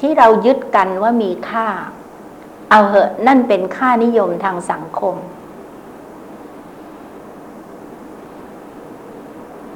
[0.00, 1.66] ที่เรายึดกันว่ามีค่า
[2.70, 5.16] เอาเหอะนั่นเป็นค่านิยมทางสังคม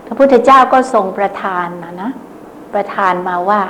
[0.07, 2.11] พระพุทธเจ้าก็ทรงประทานนะนะ
[2.75, 3.63] ประทานมาว่า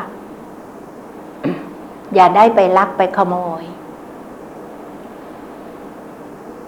[2.14, 3.64] อย่าได้ไปลักไปขโมย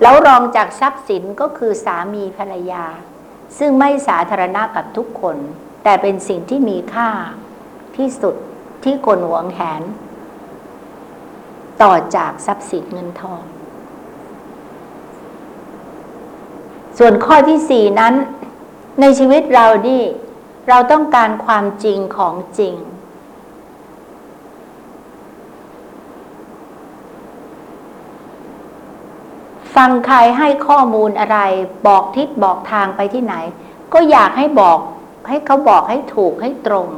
[0.02, 2.84] แล้วรองจากทรัพย์สินก็คือสามีภรรยา
[3.58, 5.36] ซึ่งไม่สาธารณะกับทุกคน
[5.84, 7.10] แต่เป็นสิ่งที่มีค่า
[7.96, 8.34] ที่สุด
[8.84, 9.82] ที่คนหวงแหน
[11.82, 13.42] ต่อจากทรัพย์สินเงินทอง
[16.98, 18.14] ส่วนข้อที่สี่นั้น
[19.00, 20.02] ในชีวิตเรานี่
[20.68, 22.74] เราต้องการความจริงของจริง
[29.76, 31.38] ฟังใครให้ข้อมูลอะไร
[31.86, 33.34] บอกทิศบอกทางไปที่ไหน
[33.92, 34.78] ก็อยากให้บอก
[35.28, 36.88] ให้เขาบอกให้ถูกให้ตรง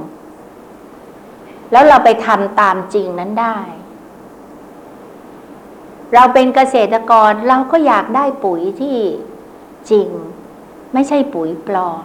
[1.72, 3.58] แล้วเราไปทำตามจริงนั้นได้
[6.14, 8.98] เราเป็นเกษตรกรเราก็อยากได้ปุ๋ยที่
[9.90, 10.08] จริง
[10.92, 12.02] ไม่ใช่ปุ๋ยปลอม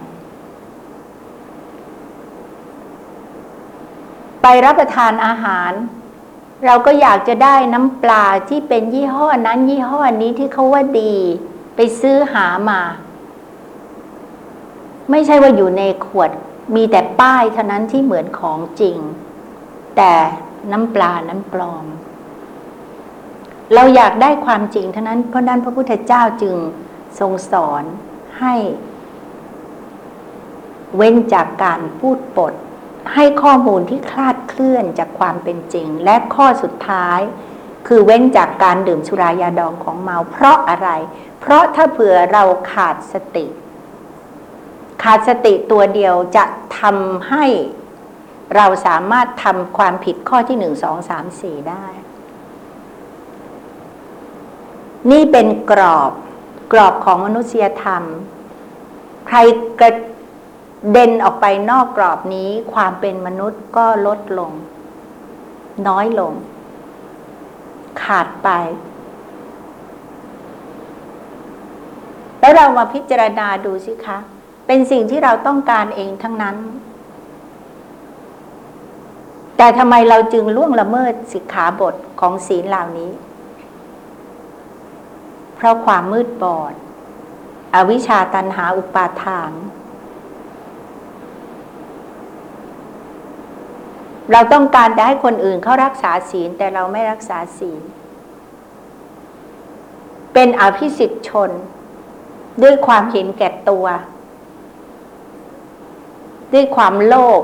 [4.42, 5.72] ไปรับประทานอาหาร
[6.66, 11.14] เราก็อยากจะได้น้ำปลาที่เป็นยี่ห้อนั้นยี่ห้อนี้ที่เขาว่าดี
[11.76, 12.80] ไปซื้อหามา
[15.10, 16.30] ไม่ใช่ว่าอยู่ในขวด
[16.74, 18.96] มีแต่ป้ายเท่านั้นที่เหมือนของจริง
[19.96, 20.12] แต่
[20.72, 21.86] น้ำปลานั้นปลอม
[23.74, 26.54] เราอยากได้ความจริงเท่านั้นเพราะนั้นพระพุทธเจ้าจึง
[27.18, 27.84] ทรงสอน
[28.40, 28.54] ให้
[30.96, 32.54] เว้นจากการพูดปด
[33.14, 37.20] ให้ข้อมูลที่คลาดเคลื่อนจากความเป็นจริง และข้อสุดท้าย
[37.86, 40.88] คือเว้นจากการดื่มสุรายาดองของเมา เพราะอะไร
[41.40, 43.46] เพราะถ้าเผื่อเราขาดสติ
[45.02, 46.44] ขาดสติตัวเดียวจะ
[46.80, 47.46] ทำให้
[48.56, 51.86] เราสามารถทำความผิดข้อที่หนึ่งสองสามสี่ได้
[55.10, 56.12] นี่เป็นกรอบ
[56.72, 58.02] กรอบของมนุษยธรรม
[59.26, 59.36] ใคร
[59.80, 59.92] กระ
[60.90, 64.52] เดนออกไปนอกกรอบนี้ ความเป็นมนุษย์ก็ลดลง
[65.88, 66.32] น้อยลง
[68.02, 68.48] ขาดไป
[72.40, 74.18] แล้วเรามาพิจารณาดูสิคะ
[74.66, 76.56] เป็นสิ่งที่เราต้องการเองทั้งนั้น
[79.56, 83.10] แต่ทำไมเราจึงล่วงละเมิดสิกขาบทของศีลเหล่านี้
[85.54, 86.74] เพราะความมืดบอด
[87.74, 89.52] อวิชชาตันหาอุปาทาน
[94.30, 97.82] เราต้องการจะให้คนอื่นเขารักษาศีลแต่เราไม่รักษาศีล
[100.34, 101.50] เป็นอภิสิทธิชน
[102.62, 103.86] ด้วยความเห็นแก่ตัว
[106.52, 107.42] ด้วยความโลภ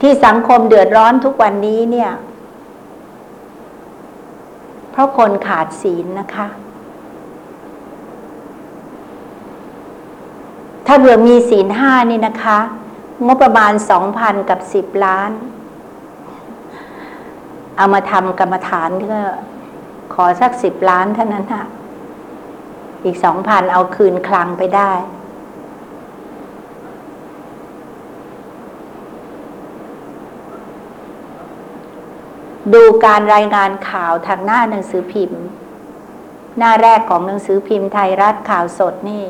[0.00, 2.10] ที่สังคมเดือดร้อนทุกวันนี้เนี่ย
[4.96, 6.46] เพราะคนขาดศีลนะคะ
[10.86, 12.58] ถ้าเผื่อมีศีลห้านี่นะคะ
[13.26, 15.30] งบประมาณสองพันกับสิบล้าน
[17.76, 19.20] เอามาทำกรรมฐานก็
[20.14, 21.62] ขอสักสิบล้านเท่านั้นค่ะ
[23.04, 24.90] อีกสองพันเอาคืนคลังไปได้
[32.74, 35.42] ดูการรายงานข่าวทางหน้าหนังสือพิมพ์
[36.58, 39.24] หน้าแรกของหนังสือพิมพ์ไทยรัฐข่าวสดนี่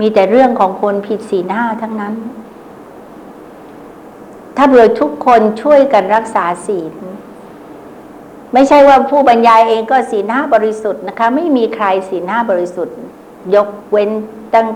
[0.00, 2.14] มีแต่เรื่องของคนผิดศีลห้าทั้งนั้น
[4.56, 6.94] ถ้าเผื่อทุกคนช่วยกันรักษาศีล
[8.52, 12.96] ไม่ใช่ว่าผู้บรรยายเองก็ศีลห้าบริสุทธิ์นะคะ ไม่มีใครศีลห้าบริสุทธิ์
[13.54, 14.10] ยกเว้น
[14.54, 14.66] ตั้ง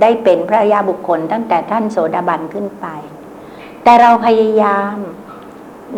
[0.00, 2.86] ได้เป็นพระยาบุคคลตั้งแต่ท่านโสดาบันขึ้นไป
[3.82, 4.96] แต่เราพยายาม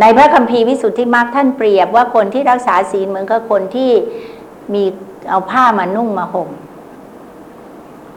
[0.00, 3.90] ในพระคัมภีร์วิสุทธิมรรคท่านเปรียบว่าคนที่รักษาศีลเหมือนกับคนที่
[4.74, 4.84] มี
[5.30, 6.48] เอาผ้ามานุ่งมาห่ม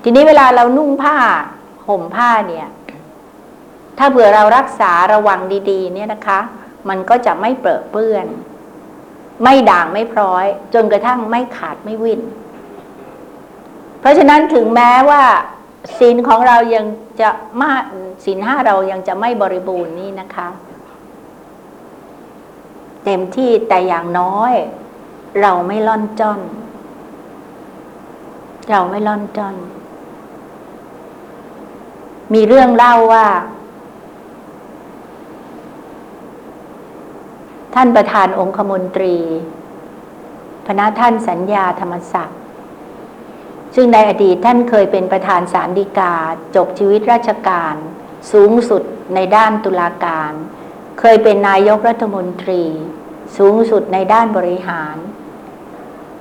[0.04, 1.18] ทีนี้เวลาเรานุ่งผ้า
[1.88, 2.68] ห่มผ้าเนี่ย
[3.98, 6.40] ถ้าเผื่อเรารักษาระวังดีๆ เนี่ยนะคะ
[6.90, 8.26] มันก็จะไม่เปรอะเปื้อน
[9.44, 12.22] ไม่ด่างไม่พร้อย จนกระทั่งไม่ขาดไม่วิน
[14.00, 15.22] เพราะฉะนั้นถึงแม้ว่า
[15.98, 16.86] ศีลของเรายัง
[17.22, 17.72] จะมา
[18.26, 20.48] ศีลห้าเรายังจะไม่บริบูรณ์นี่นะคะ
[23.06, 24.54] เต็มที่แต่อย่างน้อย
[25.42, 26.40] เราไม่ล่อนจ้อน
[28.72, 29.56] เราไม่ล่อนจ้อน
[32.34, 33.28] มีเรื่องเล่าว่า
[37.74, 39.16] ท่านประธานองคมนตรี
[40.66, 42.40] พระท่านสัญญาธรรมศักดิ์
[43.76, 46.14] ซึ่งในอดีตท่านเคยเป็นประธานสารดีกา
[46.56, 47.76] จบชีวิตราชการ
[48.32, 48.84] สูงสุด
[49.16, 50.32] ในด้านตุลาการ
[51.00, 52.64] เคยเป็นนายกรัฐมนตรี
[53.38, 54.96] สูงสุดในด้านบริหาร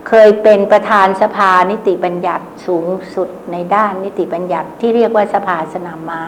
[0.08, 6.22] เคยเป็นประธานสภานิติบัญญัติสูงสุดในด้านนิติบัญญัติที่เรียกว่าสภาสนามม้า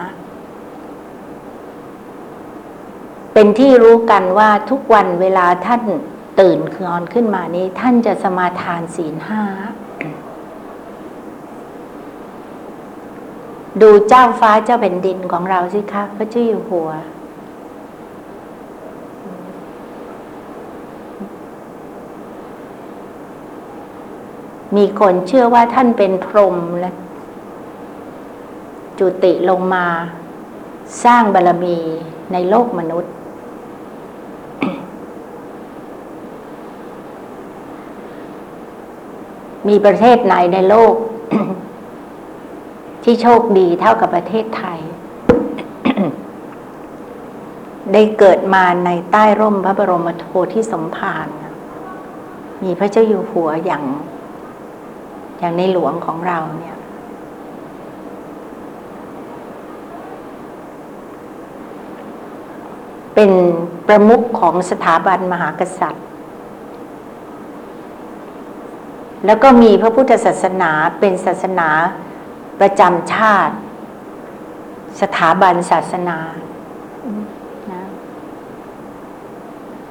[3.33, 5.81] เป็นที่รู้กันว่าทุกวันเวลาท่าน
[6.39, 9.43] ตื่นคือนอนขึ้นมานี้ ท่านจะสมาทานศีลห้า
[13.81, 16.89] ดูเจ้าฟ้าเจ้าแผ่นดินของเราสิคะพระเจ้าอยู่หัว
[24.75, 26.91] มีคนเชื่อว่าท่านเป็นพรหมและ
[28.99, 29.85] จุติลงมา
[31.03, 31.77] สร้างบารมี
[32.33, 33.13] ในโลกมนุษย์
[39.67, 40.93] มีประเทศไหนในโลก
[43.03, 44.79] ที่โชคดีเท่ากับประเทศไทย
[47.93, 51.27] ได้เกิดมาในใต้ร่มพระบรมโพธิสมภาร
[52.63, 53.83] มีพระเจ้าอยู่หัวอย่าง
[55.39, 56.77] อย่างในหลวงของเราเนี่ย
[63.15, 63.31] เป็น
[63.87, 66.05] ประมุขของสถาบันมหากษัตริย์
[69.25, 71.69] แล้วก็มีพระพุทธศาสนาเป็นศาสนา
[72.59, 73.55] ประจำชาติ
[75.01, 76.17] สถาบันศาสนา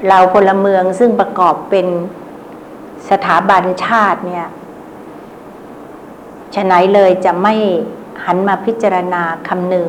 [0.09, 1.87] เราพลเมืองซึ่งประกอบเป็น
[3.11, 4.47] สถาบันชาติเนี่ย
[6.55, 7.55] ฉะไหนเลยจะไม่
[8.25, 9.89] หันมาพิจารณาคำหนึ่ง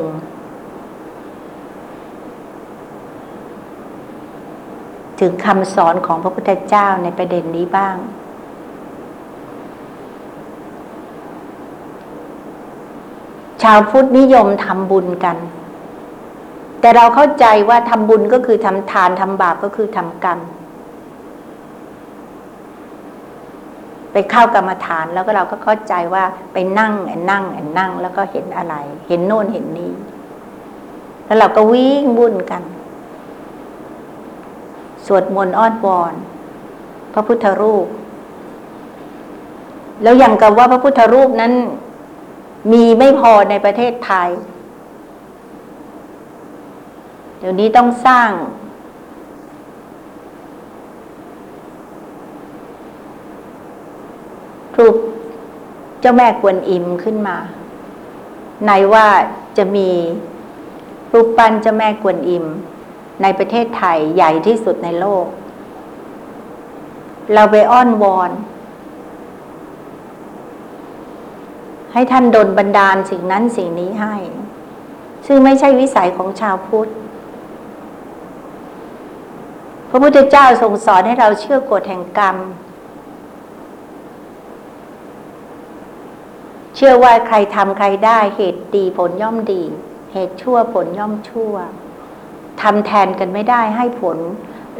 [5.20, 7.96] ถึงคำสอนของพระพุทธเจ้าในประเด็นนี้บ้าง
[13.62, 15.36] ชาวพุทธนิยมทำบุญกัน
[16.80, 20.38] แต่เราเข้าใจว่าทำบุญก็คือทำทานทำบาปก็คือทำกรรม
[24.18, 28.74] ไปเข้ากรรมฐานแล้วก็เราก็เข้าใจว่าไปนั่งแอนนั่งแอนนั่งแล้วก็เห็นอะไร
[29.08, 29.92] เห็นโน่นเห็นนี้
[31.26, 32.62] แล้วเราก็วิ่งวุ่นกัน
[35.06, 36.14] สวดมนต์อ้อนวอน
[37.12, 37.86] พระพุทธรูป
[40.02, 41.52] แล้วอย่างกับว่าพระพุทธรูปนั้น
[42.72, 44.28] มีไม่พอในประเทศไทย
[47.38, 48.30] เดี๋ยวนี้ต้องสร้าง
[54.78, 54.96] รูป
[56.00, 57.36] เจ้าแม่กวนอิมขึ้นมา
[58.66, 59.06] ในว่า
[59.58, 59.90] จะมี
[61.12, 62.44] รูปปั้นเจ้าแม่กวนอิม
[63.22, 65.26] ในประเทศไทยใหญ่ที่สุดในโลก
[67.34, 68.30] เราไปอ้อนวอน
[71.92, 74.14] ให้ท่านดลบันดาลสิ่งนั้นสิ่งนี้ให้
[75.26, 76.90] ซึ่งไม่ใช่วิสัยของชาวพุทธ
[79.88, 82.36] พระพุทธเจ้าทรงสอนให้เราเชื่อกฎแห่งกรรม
[86.76, 89.62] เชื่อว่าใครทำใครได้ เหตุดีผลย่อมดี
[90.12, 91.54] เหตุชั่วผลย่อมชั่ว
[92.62, 94.18] ทำแทนกันไม่ได้ให้ผล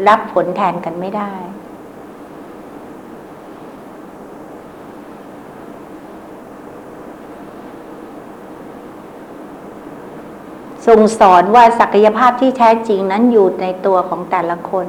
[0.09, 1.33] รับผลแทนกันไม่ได้
[10.87, 14.87] ทรงสอนว่าศักยภาพที่แท้จริงนั้นอยู่ในตัวของแต่ละคน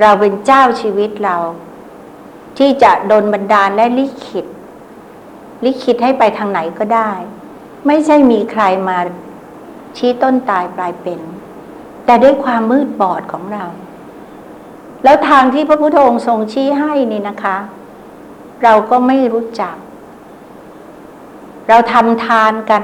[0.00, 1.36] เราเป็นเจ้าชีวิตเรา
[2.58, 4.46] ที่จะดนบันดาลและลิขิต
[5.64, 7.10] ลิขิตให้ไปทางไหนก็ได้
[7.86, 8.98] ไม่ใช่มีใครมา
[9.96, 11.20] ชี้ต้นตายปลายเป็น
[12.04, 13.64] แต่ด้วยความมืดบอดของเรา
[15.04, 17.56] แล้วทางที่พระพุทธองค์ทรงชี้ให้นี่นะคะ
[18.62, 19.76] เราก็ไม่รู้จัก
[21.68, 22.82] เราทำทานกัน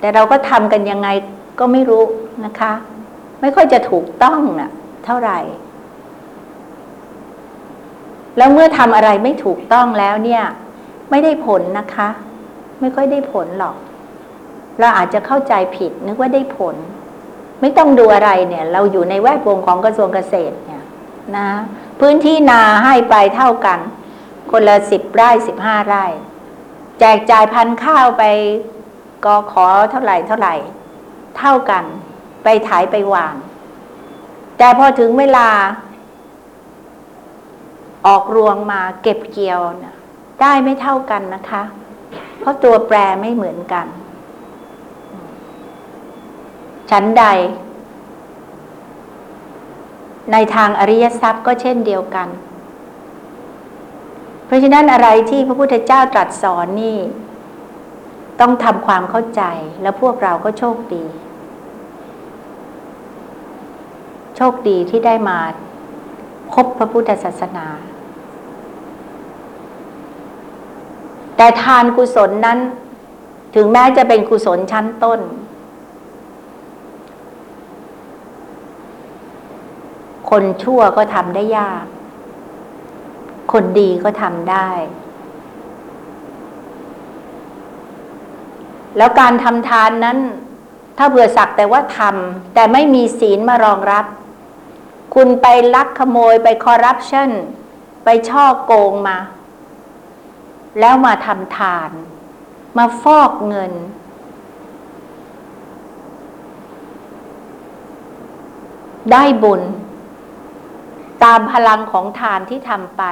[0.00, 1.08] แต่เราก็ทำกันยังไง
[1.58, 2.04] ก็ไม่รู้
[2.44, 2.72] นะคะ
[3.40, 4.70] ไม่ค่อยจะถูกต้องนะ่ะ
[5.04, 5.38] เท่าไหร่
[8.36, 10.42] แล้วเมื่อทำอะไรไม่ถูกต้องแล้วเนี่ย
[11.10, 12.08] ไม่ได้ผลนะคะ
[12.80, 13.76] ไม่ค่อยได้ผลหรอก
[14.78, 16.76] เราอาจจะเข้าใจผิดนึกว่าได้ผล
[17.60, 20.84] ไม่ต้องดูอะไรเนี่ย เราอยู่ในแวดวงของกระทรวงเกษตรเนี่ย
[21.36, 21.48] นะ
[22.00, 23.78] พื้นที่นาให้ไปเท่ากัน
[24.50, 26.06] คนละสิบไร่สิบห้าไร่
[27.00, 28.24] แจกจ่ายพันข้าวไป
[29.24, 30.54] กอขอเท่าไหร่เท่าไหร่
[31.38, 31.84] เท่ากัน
[32.44, 33.34] ไปถ่ายไปวาง
[34.58, 35.48] แต่พอถึงเวลา
[38.06, 39.96] ออกรวงมาเก็บเกี่ยวนะ
[40.40, 41.62] ได้ไม่เท่ากันนะคะ
[42.40, 43.86] เพราะตัวแปรไม่เหมือนกัน
[46.90, 47.24] ชั้นใด
[50.32, 52.28] ในทางอริยทรัพย์ก็เช่นเดียวกัน
[54.46, 56.98] เพราะฉะนั้นอะไรที่พระพุทธเจ้าตรัสสอนนี่
[58.40, 59.42] ต้องทำความเข้าใจ
[59.82, 61.04] แล้วพวกเราก็โชคดี
[64.36, 65.38] โชคดีที่ได้มา
[66.52, 67.66] พบพระพุทธศาสนา
[71.40, 72.58] แต่ทานกุศลนั้น
[73.54, 75.20] ถึงแม้จะเป็นกุศลชั้นต้น
[80.30, 81.84] คนชั่วก็ทำได้ยาก
[83.52, 84.68] คนดีก็ทำได้
[88.96, 90.18] แล้วการทำทานนั้น
[90.98, 94.04] ถ้าเผื่อสักแต่ว่าทำแต่ไม่มีศีลมารองรับ
[95.14, 97.30] คุณไปลักขโมยไปคอร์รัปชัน
[98.04, 99.18] ไปช่อโกงมา
[100.78, 101.90] แล้วมาทำทาน
[102.78, 103.72] มาฟอกเงิน
[109.12, 109.62] ได้บุญ
[111.24, 113.02] ตามพลังของทานที่ทำไป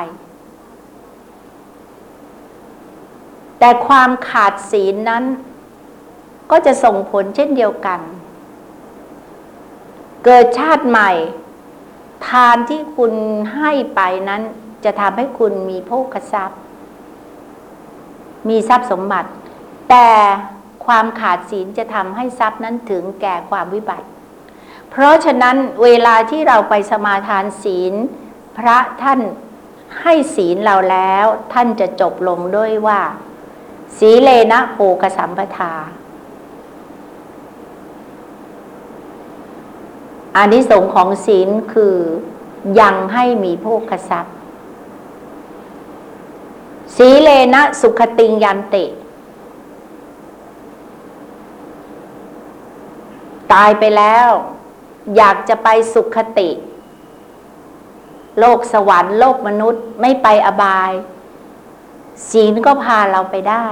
[3.59, 5.25] แต่ความขาดศีลนั้น
[6.51, 8.01] ก็จะส่งผลเช่นเดียวกัน
[10.25, 11.11] เกิดชาติใหม่
[12.29, 13.13] ทานที่คุณ
[13.55, 14.43] ให้ไปนั้น
[14.85, 16.61] จะทำให้คุณมีโภคทรัพย์
[18.49, 19.30] มีทรัพย์สมบัติ
[19.91, 20.09] แต่
[20.86, 24.07] ความขาดศีลจะทำให้ทรัพย์นั้นถึงแก่ความวิบัติ
[24.91, 27.95] เพราะฉะนั้นเวลาที่เราไปสมาทานศีล
[28.59, 29.20] พระท่าน
[30.01, 33.01] ให้ศีลเราแล้ว ท่านจะจบลงด้วยว่า
[33.99, 35.74] สีเลนะโภคสัมปทา
[40.36, 41.97] อานิสงส์ของศีลคือ
[42.80, 44.34] ยังให้มีโภคทรัพย์
[47.01, 48.84] สีเลนะสุขติงยันติ
[53.53, 54.28] ตายไปแล้ว
[55.16, 56.51] อยากจะไปสุขติ
[58.38, 60.92] โลกสวรรค์โลกมนุษย์ไม่ไปอบาย
[62.30, 63.66] ศีลก็พาเราไปได้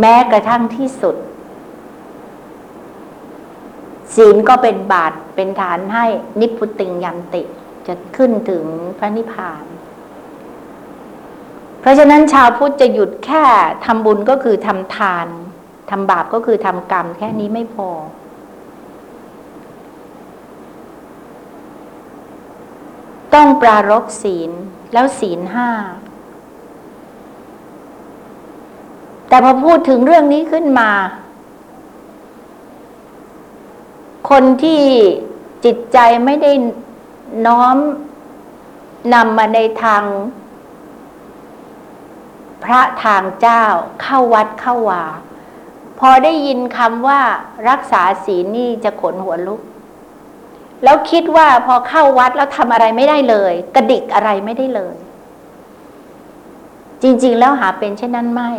[0.00, 1.16] แม้กระทั่งที่สุด
[4.14, 6.06] ศีลก็เป็นบาตรเป็นฐานให้
[6.40, 7.42] นิพพุติงยันติ
[7.86, 8.64] จะขึ้นถึง
[8.98, 9.64] พระนิพพาน
[11.80, 13.44] เพราะฉะนั้นชาวพุทธจะหยุดแค่
[13.84, 15.26] ทำบุญก็คือทำทาน
[15.90, 17.88] ทำบาปก็คือทำกรรมแค่นี้ไม่พอ
[23.34, 24.50] ต้องปรารบศีล
[24.92, 25.70] แล้วศีลห้า
[29.28, 30.90] แต่พอพูดถึงเรื่องนี้ขึ้นมา
[34.30, 34.82] คนที่
[35.64, 36.52] จิตใจไม่ได้
[37.46, 37.76] น้อม
[39.14, 40.02] นำมาในทาง
[42.64, 43.64] พระทางเจ้า
[44.02, 45.04] เข้าวัดเข้าวา
[45.98, 47.20] พอได้ยินคำว่า
[47.68, 49.60] รักษาศีลนี่จะขนหัวลุก
[50.84, 54.96] แล้วคิดว่าพอเข้าวัดแล้วทำอะไรไม่ได้เลย กระดิกอะไรไม่ได้เลย
[57.02, 58.50] จริง ๆ แล้วหาเป็นเช่นนั้นไม่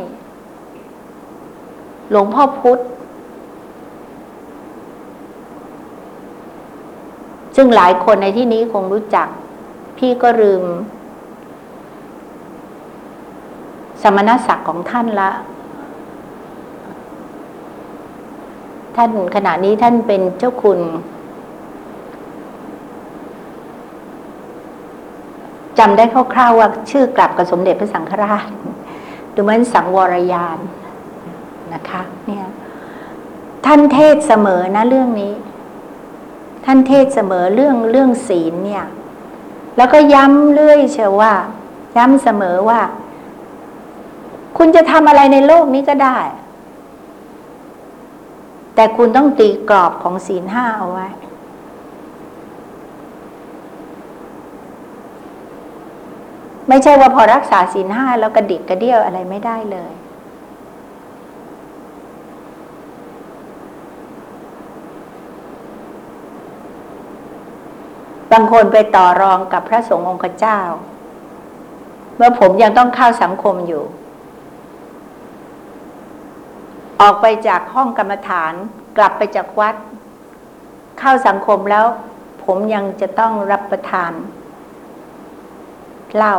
[2.09, 2.79] หลวงพ่อพุธ
[7.55, 9.27] ซึ่งหลายคนในที่นี้คงรู้จัก
[9.97, 10.63] พี่ก็ลืม
[14.01, 15.31] สมณศักดิ์ของท่านละ
[18.95, 20.79] ท่านขณะนี้ท่านเป็นเจ้าคุณ
[25.79, 28.47] จำได้คร่าวๆว่าชื่อกลับกับสมเด็จพระสังฆราช
[29.33, 30.59] ดูเหมือนสังวรยาน
[31.73, 32.45] นะคะ เนี่ย
[33.65, 35.33] ท่านเทศเสมอนะเรื่องนี้
[36.65, 38.85] ท่านเทศเสมอเรื่องเรื่องศีลเนี่ย
[39.77, 41.33] แล้วก็ย้ำเรื่อยเชียวว่า
[41.97, 42.79] ย้ำเสมอว่า
[44.63, 46.19] คุณจะทำอะไรในโลกนี้ก็ได้
[48.75, 51.07] แต่คุณต้องตีกรอบของศีลห้าเอาไว้
[56.67, 59.93] ไม่ใช่ว่าพอรักษาศีลห้าแล้วกระดิกกระเดี้ยวอะไรไม่ได้เลย
[68.31, 70.59] บางคนไปต่อรองกับพระสงฆ์องค์เจ้า
[72.17, 73.85] เมื่อผมยังต้องเข้าสังคมอยู่
[77.01, 78.53] ออกไปจากห้องกรรมฐาน
[78.97, 79.75] กลับไปจากวัด
[80.99, 81.85] เข้าสังคมแล้ว
[82.43, 84.11] ผมยังจะต้องรับประทาน
[86.15, 86.35] เหล้า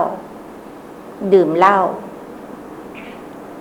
[1.32, 1.78] ดื่มเหล้า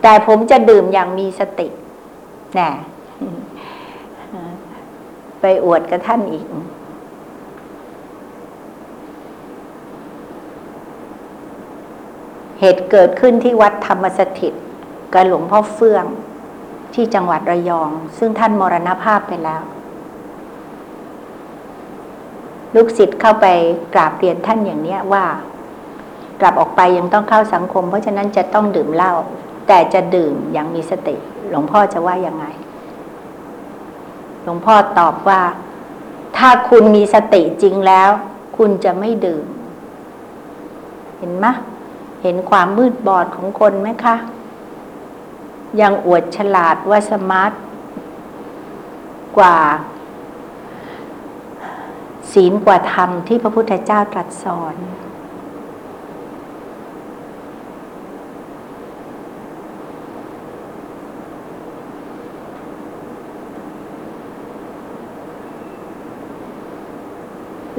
[0.02, 1.68] แต่ผมจะดื่มอย่างมีสติ
[2.56, 2.70] แน่
[5.42, 6.48] ไปอวดกับท่านอีก
[12.60, 14.54] เหตุเกิดขึ้นที่วัดธรรมสถิต
[15.14, 16.06] กับหลวงพ่อเฟื่อง
[16.96, 19.62] ที่จังหวัดระยอง ซึ่งท่านมรณภาพไปแล้ว
[22.76, 23.46] ลูกศิษย์เข้าไป
[23.94, 25.26] กราบเรียนท่านอย่างเนี้ยว่า
[26.42, 29.14] กลับออกไปยังต้องเข้าสังคม เพราะฉะนั้นจะต้องดื่มเหล้า
[29.68, 31.16] แต่จะดื่มอย่างมีสติ
[31.50, 32.46] หลวงพ่อจะว่ายังไง
[34.44, 35.42] หลวงพ่อตอบว่า
[36.38, 38.10] ถ้าคุณมีสติจริงแล้ว
[38.58, 39.46] คุณจะไม่ดื่ม
[41.18, 41.48] เห็นไหม
[42.24, 44.16] เห็นความมืดบอดของคนไหมคะ
[45.82, 47.52] ยังอวดฉลาดว่าสมาร์ท
[49.38, 49.58] กว่า
[52.34, 54.76] ศีลกว่าธรรมที่พระพุทธเจ้าตรัสสอน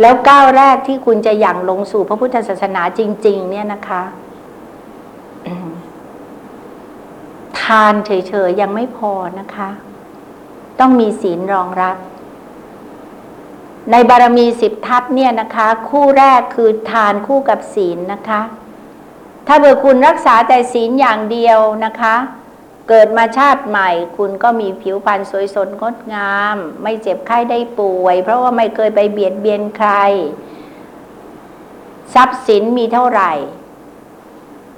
[0.01, 4.03] แล้วก้าวแรกที่คุณจะอย่างลงสู่พระพุทธศาสนาจริง ๆ เนี่ยนะคะ
[7.61, 8.11] ทานเฉ
[8.49, 9.71] ยๆยังไม่พอนะคะ
[10.81, 11.97] ต้องมีศีลรองรับ
[13.91, 18.41] ในบารมีสิบทัศเนี่ยนะคะ คู่แรกคือทานคู่กับศีลนะคะ
[19.47, 22.15] ถ้าเบอคุณรักษาแต่ศีลอย่างเดียวนะคะ
[22.89, 29.91] เกิดมาชาติใหม่ คุณก็มีผิวพรรณสวยสดงดงาม ไม่เจ็บไข้ได้ป่วย เพราะว่าไม่เคยไปเบียดเบียนใคร
[32.15, 33.33] ทรัพย์สินมีเท่าไหร่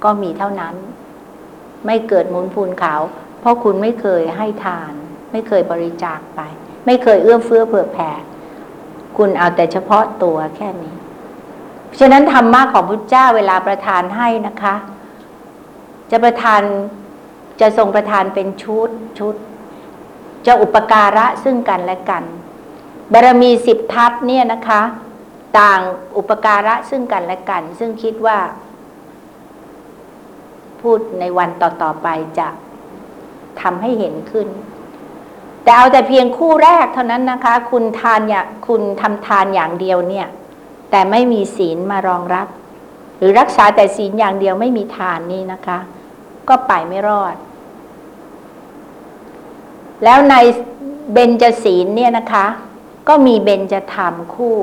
[0.05, 0.75] ก็มีเท่านั้น
[1.87, 3.01] ไม่เกิดมูลพูนขาว
[3.41, 4.93] เพราะคุณไม่เคยให้ทาน
[5.33, 6.41] ไม่เคยบริจาคไป
[6.87, 8.11] ไม่เคยเอื้อเฟื้อเผื่อแผ่
[9.17, 10.95] คุณเอาแต่เฉพาะตัวแค่นี้
[11.99, 14.75] ฉะนั้นธรรมะของพุทธเจ้าเวลาประทานให้นะคะ
[16.11, 16.63] จะประทาน
[17.61, 19.35] จะทรงประทานเป็นชุดชุด
[20.47, 22.25] จะอุปการะซึ่งกันและกัน
[23.13, 24.83] บารมีสิบทัศเนี่ยนะคะ
[25.59, 25.81] ต่าง
[26.17, 28.39] อุปการะซึ่งกันและกัน ซึ่งคิดว่า
[30.85, 32.09] พูดในวันต่อๆไป
[32.39, 32.49] จะ
[33.61, 34.49] ทำให้เห็นขึ้น
[35.63, 40.27] แต่เอาแต่เพียงคู่แรกเท่านั้นนะคะ คุณทานอย่าคุณทำทานอย่างเดียวเนี่ย
[40.91, 42.49] แต่ไม่มีศีลมารองรับ
[43.19, 45.79] หรือรักษาแต่ศีลอย่างเดียวไม่มีทานนี่นะคะ
[46.49, 47.37] ก็ไปไม่รอด
[50.05, 50.35] แล้วใน
[51.13, 52.47] เบญจศีลเนี่ยนะคะ
[53.09, 54.59] ก็มีเบญจธรรมคู่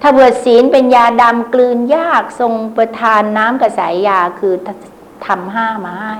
[0.00, 4.54] ถ้าเบื่อศีลเป็นยาดำกลืนยากทรงประทานน้ำกระสายยาคือ
[5.26, 6.16] ทำห้ามาให้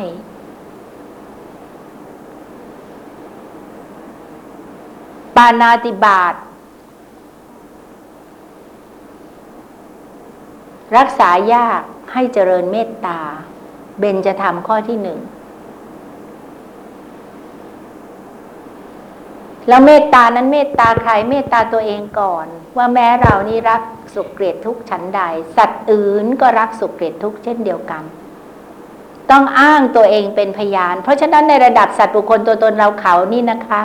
[5.36, 6.34] ปานาติบาต
[10.96, 11.82] รักษายาก
[12.12, 13.20] ให้เจริญเมตตา
[13.98, 15.18] เบญจะทำข้อที่หนึ่ง
[19.68, 22.46] แล้วเมตตานั้นเมตตาใครเมตตาตัวเองก่อน
[22.76, 23.82] ว่าแม้เรานี่รัก
[24.14, 25.20] สุขเกลียดทุกข์ฉันใด
[25.56, 28.02] สัตว์อื่นก็รักสุขเกลียดทุกข์เช่นเดียวกัน
[29.32, 33.82] ต้องอ้างตัวเองเป็นพยาน เพราะฉะนั้นในระดับสัตว์บุคคลตัวตนเราเขานี่นะคะ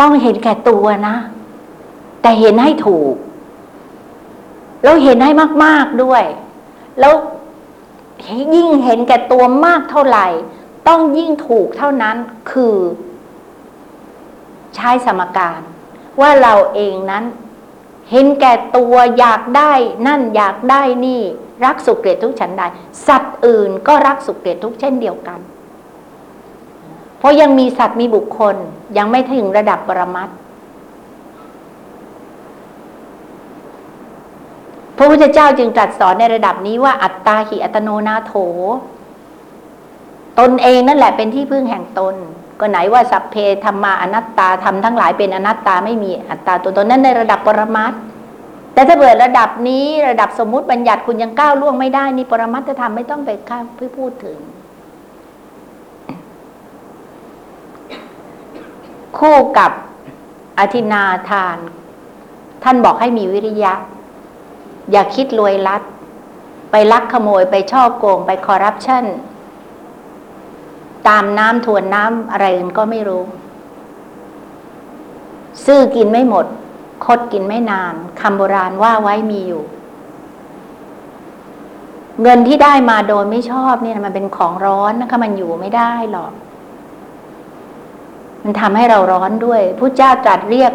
[0.00, 1.16] ต้องเห็นแก่ตัวนะ
[2.22, 3.14] แต่เห็นให้ถูก
[4.82, 5.32] แล้วเห็นให้
[5.64, 6.24] มาก ๆด้วย
[7.00, 7.12] แล้ว
[8.54, 10.26] ยิ่งเห็นแก่ตัวมากเท่าไหร่
[10.88, 12.16] ต้องยิ่งถูกเท่านั้น
[12.50, 12.76] คือ
[14.74, 15.60] ใช้สมการ
[16.20, 17.24] ว่าเราเองนั้น
[18.12, 19.72] เห็นแก่ตัวอยากได้
[20.06, 21.22] นั่นอยากได้นี่
[21.64, 22.62] รักสุขเกลียดทุกฉันใด
[23.06, 25.40] สัตว์อื่นก็รักสุขเกลียดทุกเช่นเดียวกัน
[27.18, 28.56] เพราะยังมีสัตว์มีบุคคล
[28.98, 30.28] ยังไม่ถึงระดับปรมัต
[34.96, 38.34] พระพุทธเจ้าจึงตรัสสอนในระดับนี้ว่าอัตตาหิอัตโนนาโถ
[40.40, 42.14] ตนเองนั่นแหละเป็นที่พึ่งแห่งตน
[42.60, 48.00] ก็ไหนว่าสัพเพธรรมาอนัตตาทำทั้งหลายเป็นอนัตตาไม่มีอัตตาตัวตนนั้นในระดับปรมัตถ์
[48.74, 54.38] แต่ถ้าเกิดระดับนี้ระดับสมมุติบัญญัติคุณยังก้าวล่วงไม่ได้นี่ปรมัตถธรรมไม่ต้องไปข้ามพื่พูดถึง
[59.18, 59.70] คู่กับ
[60.58, 61.58] อธินาทาน
[62.64, 63.74] ท่านบอกให้มีวิริยะ
[64.90, 65.82] อย่าคิดรวยลัด
[66.70, 69.04] ไปลักขโมยไปช่อโกง ไปคอร์รัปชัน
[71.08, 73.24] ตามน้ำทวนน้ำอะไรอื่นก็ไม่รู้
[75.64, 76.46] ซื้อกินไม่หมด
[77.04, 79.62] คดกินไม่นานคำโบราณว่าไว้มีอยู่
[82.22, 86.32] เงินที่ได้มาโดยไม่ชอบเนี่ยมันเป็นของร้อนนะคะมันอยู่ไม่ได้หรอก
[88.42, 90.72] มันทำให้เราร้อนด้วยผู้เจ้าตรัสเรียก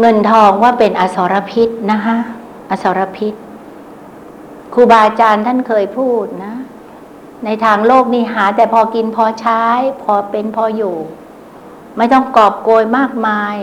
[0.00, 2.16] เงินทองว่าเป็นอสรพิษนะคะ
[2.70, 3.34] อสรพิษ
[4.74, 6.55] ครูบาอาจารย์ท่านเคยพูดนะ
[7.44, 9.64] ในทางโลกนี่หา แต่พอกินพอใช้
[10.02, 10.96] พอเป็นพออยู่
[11.96, 13.56] ไม่ต้องกอบโกยมากมาย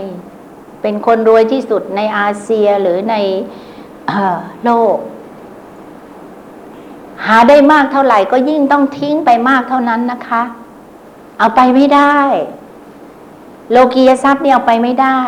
[0.82, 3.16] เป็นคนรวยที่สุดในอาเซียหรือใน
[4.64, 4.98] โลก
[7.26, 10.44] หาได้มากเท่าไหร่ก็ยิ่งต้องทิ้งไปมากเท่านั้นนะคะ
[11.38, 12.18] เอาไปไม่ได้
[13.72, 15.22] โลกียทรัพย์เนี่ยเอาไปไม่ได้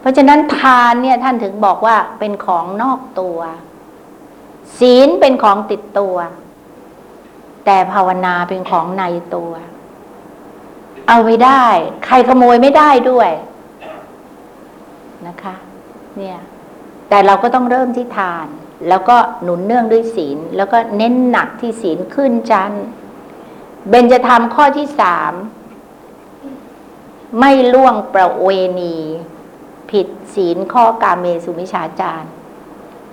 [0.00, 3.38] เพราะฉะนั้นทานเนี่ยท่านถึงบอกว่าเป็นของนอกตัว
[4.78, 6.16] ศีลเป็นของติดตัว
[7.70, 9.04] แต่ภาวนาเป็นของใน
[9.34, 9.52] ตัว
[11.08, 11.64] เอาไม่ได้
[12.06, 13.30] ใครขโมยไม่ได้ด้วย
[15.26, 15.54] นะคะ
[16.16, 16.38] เนี่ย
[17.08, 18.46] แต่เราก็ต้องเริ่มที่ทาน
[18.88, 22.72] แล้วก็หนุนเนื่องด้วยศีล แล้วก็เน้นหนักที่ศีลขึ้นจัน
[23.88, 25.32] เบญจะทำข้อที่สาม
[27.40, 28.48] ไม่ล่วงประเว
[28.80, 28.96] ณี
[29.90, 32.28] ผิดศีลข้อกาเมสุมิชาจาร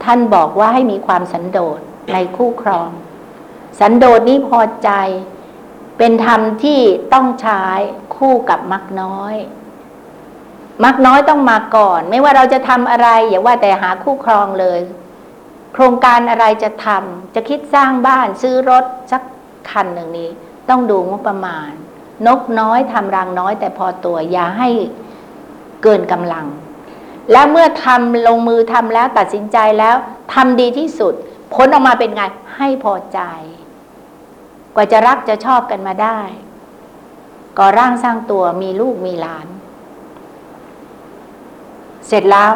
[0.04, 1.80] ท่านบอกว่าให้มีความสันโดษ
[2.14, 2.90] ในคู่ครอง
[3.80, 4.90] สันโดษนี้พอใจ
[5.98, 6.80] เป็นธรรมที่
[7.14, 7.64] ต้องใช้
[8.16, 9.36] คู่กับมักน้อย
[10.84, 14.82] มักน้อยต้องมาก่อน ไม่ว่าเราจะทำอะไร อย่าว่าแต่หาคู่ครองเลย
[15.74, 19.22] โครงการอะไรจะทำจะคิดสร้างบ้านซื้อรถสัก
[19.70, 20.30] คันหนึ่งนี้
[20.70, 21.72] ต้องดูงบประมาณ
[22.28, 24.70] นกน้อยทำรังน้อย แต่พอตัวอย่าให้
[25.84, 26.46] เกินกำลัง
[27.32, 29.96] และเมื่อทำลงมือทำแล้วตัดสินใจแล้ว
[30.34, 31.14] ทำดีที่สุด
[31.54, 32.22] ผลออกมาเป็นไง
[32.58, 33.20] ให้พอใจ
[34.76, 36.20] กว่าจะรักจะชอบกันมาได้
[37.58, 39.48] ก่อร่างสร้างตัวมีลูกมีหลาน
[42.08, 42.52] เสร็จแล้ว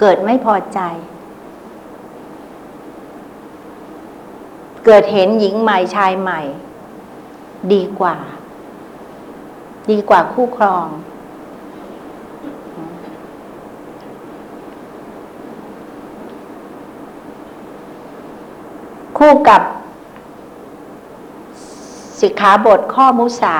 [0.00, 0.80] เกิดไม่พอใจ
[4.84, 6.40] เกิดเห็นหญิงใหม่ชายใหม่
[7.72, 8.16] ดีกว่า
[9.90, 10.86] ดีกว่าคู่ครอง
[19.18, 19.62] คู่กับ
[22.20, 23.56] สิกขาบทข้อมุสา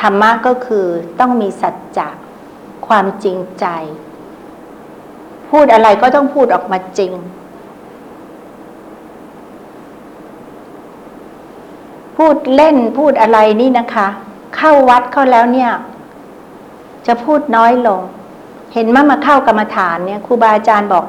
[0.00, 0.86] ธรรมะก็คือ
[1.20, 2.08] ต้องมีสัจจะ
[2.86, 3.66] ความจริงใจ
[5.50, 7.12] พูดอะไรก็ต้องพูดออกมาจริง
[12.16, 14.08] พูดเล่นพูดอะไรนี่นะคะ
[14.56, 15.70] เข้าวัดเข้าแล้วเนี่ย
[17.06, 18.00] จะพูดน้อยลง
[18.74, 21.04] เห็นมามาเข้ากรรมฐานเนี่ยครูบาอาจารย์บอก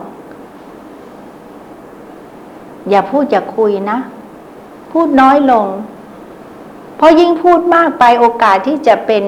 [2.89, 3.99] อย่าพูดอย่าคุยนะ
[4.91, 5.67] พูดน้อยลง
[6.97, 9.23] เพราะยิ่งพูดมากไปโอกาสที่จะเป็น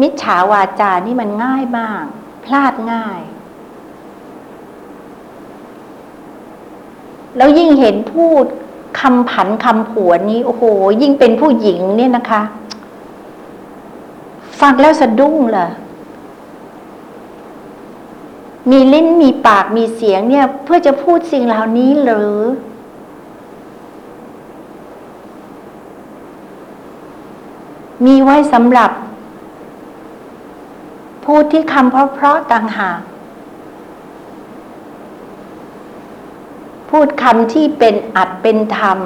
[0.00, 2.04] มิจฉาวาจานี่มันง่ายมาก
[2.44, 3.20] พลาดง่าย
[7.36, 8.44] แล้วยิ่งเห็นพูด
[9.00, 10.64] คำผันคำผวนนี้โอ้โห
[11.02, 12.42] ยิ่งเป็นผู้หญิงเนี่ยนะคะ
[14.60, 15.70] ฟังแล้วสะดุ้งเลย
[18.70, 22.34] มีลิ้นมีปากมีเสียงเนี่ย เพื่อจะพูดสิ่งเหล่านี้หรือ
[28.04, 28.90] มีไว้สำหรับ
[31.24, 33.00] พูดที่คำเพราะๆต่างหาก
[36.90, 38.98] พูดคำที่เป็นอัดเป็นธรรม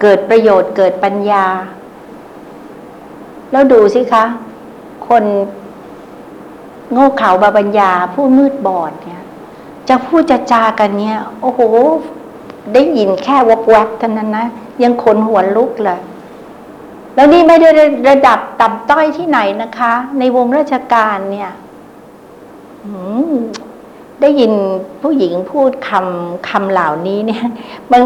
[0.00, 1.46] เกิดประโยชน์เกิดปัญญา
[3.52, 4.24] แล้วดูสิคะ
[5.08, 5.24] คน
[6.92, 9.22] โง่เขลาบาปัญญาผู้มืดบอดเนี่ย
[9.88, 11.60] จะพูดจะจากันเนี่ย โอ้โห
[12.74, 14.46] ได้ยินแค่วบแวบเท่านั้นนะ
[14.82, 16.00] ยังขนหัวลุกเลย
[17.14, 17.68] แล้วนี่ไม่ได้
[18.10, 21.50] ระดับต่ำต้อยที่ไหนนะคะ ในวงราชการเนี่ย
[24.20, 24.52] ได้ยิน
[25.02, 27.44] ผู้หญิงพูดคำคำเหล่านี้เนี่ย
[27.90, 28.02] บาง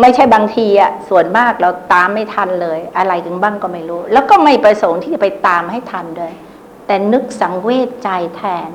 [0.00, 6.32] ไม่ใช่บางทีอะส่วนมากเราตามไม่ทันเลย อะไรกันบ้างก็ไม่รู้ แล้วก็ไม่ประสงค์ที่จะไปตามให้ทันเลย
[6.86, 8.70] แต่นึกสังเวชใจแทน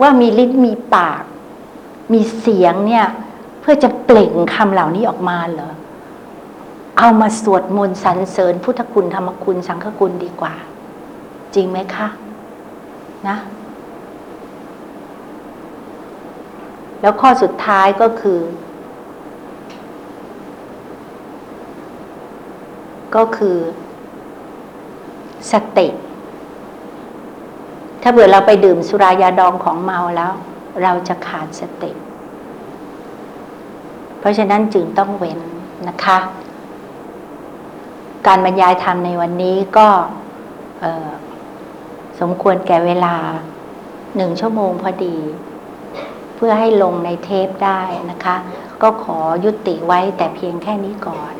[0.00, 1.22] ว่ามีลิ้นมีปาก
[2.12, 3.06] มีเสียงเนี่ย
[3.68, 5.72] พื่อจะเปล่งคำเหล่านี้ออกมาเหรอ
[6.98, 10.54] เอามาสวดมนต์สรรเสริญ พุทธคุณธรรมคุณสังฆคุณดีกว่า
[11.54, 12.08] จริงไหมคะ
[13.28, 13.36] นะ
[17.00, 18.40] แล้วข้อสุดท้ายก็คือ
[23.16, 23.58] ก็คือ
[25.52, 25.88] สติ
[28.02, 30.32] ถ้าเผื่อเราไปดื่มสุรายาดองของเมาแล้ว
[30.82, 31.92] เราจะขาดสติ
[34.18, 35.40] เพราะฉะนั้นจึงต้องเว้น
[35.88, 36.18] นะคะ
[38.26, 39.88] การบรรยายธรรมในวันนี้ก็
[42.20, 43.16] สมควรแก่เวลา
[44.16, 45.16] หนึ่งชั่วโมงพอดี
[46.36, 48.36] เพื่อให้ลงในเทปได้นะคะ
[48.82, 51.34] ก็ขอยุติไว้แต่เพียงแค่นี้ก่อน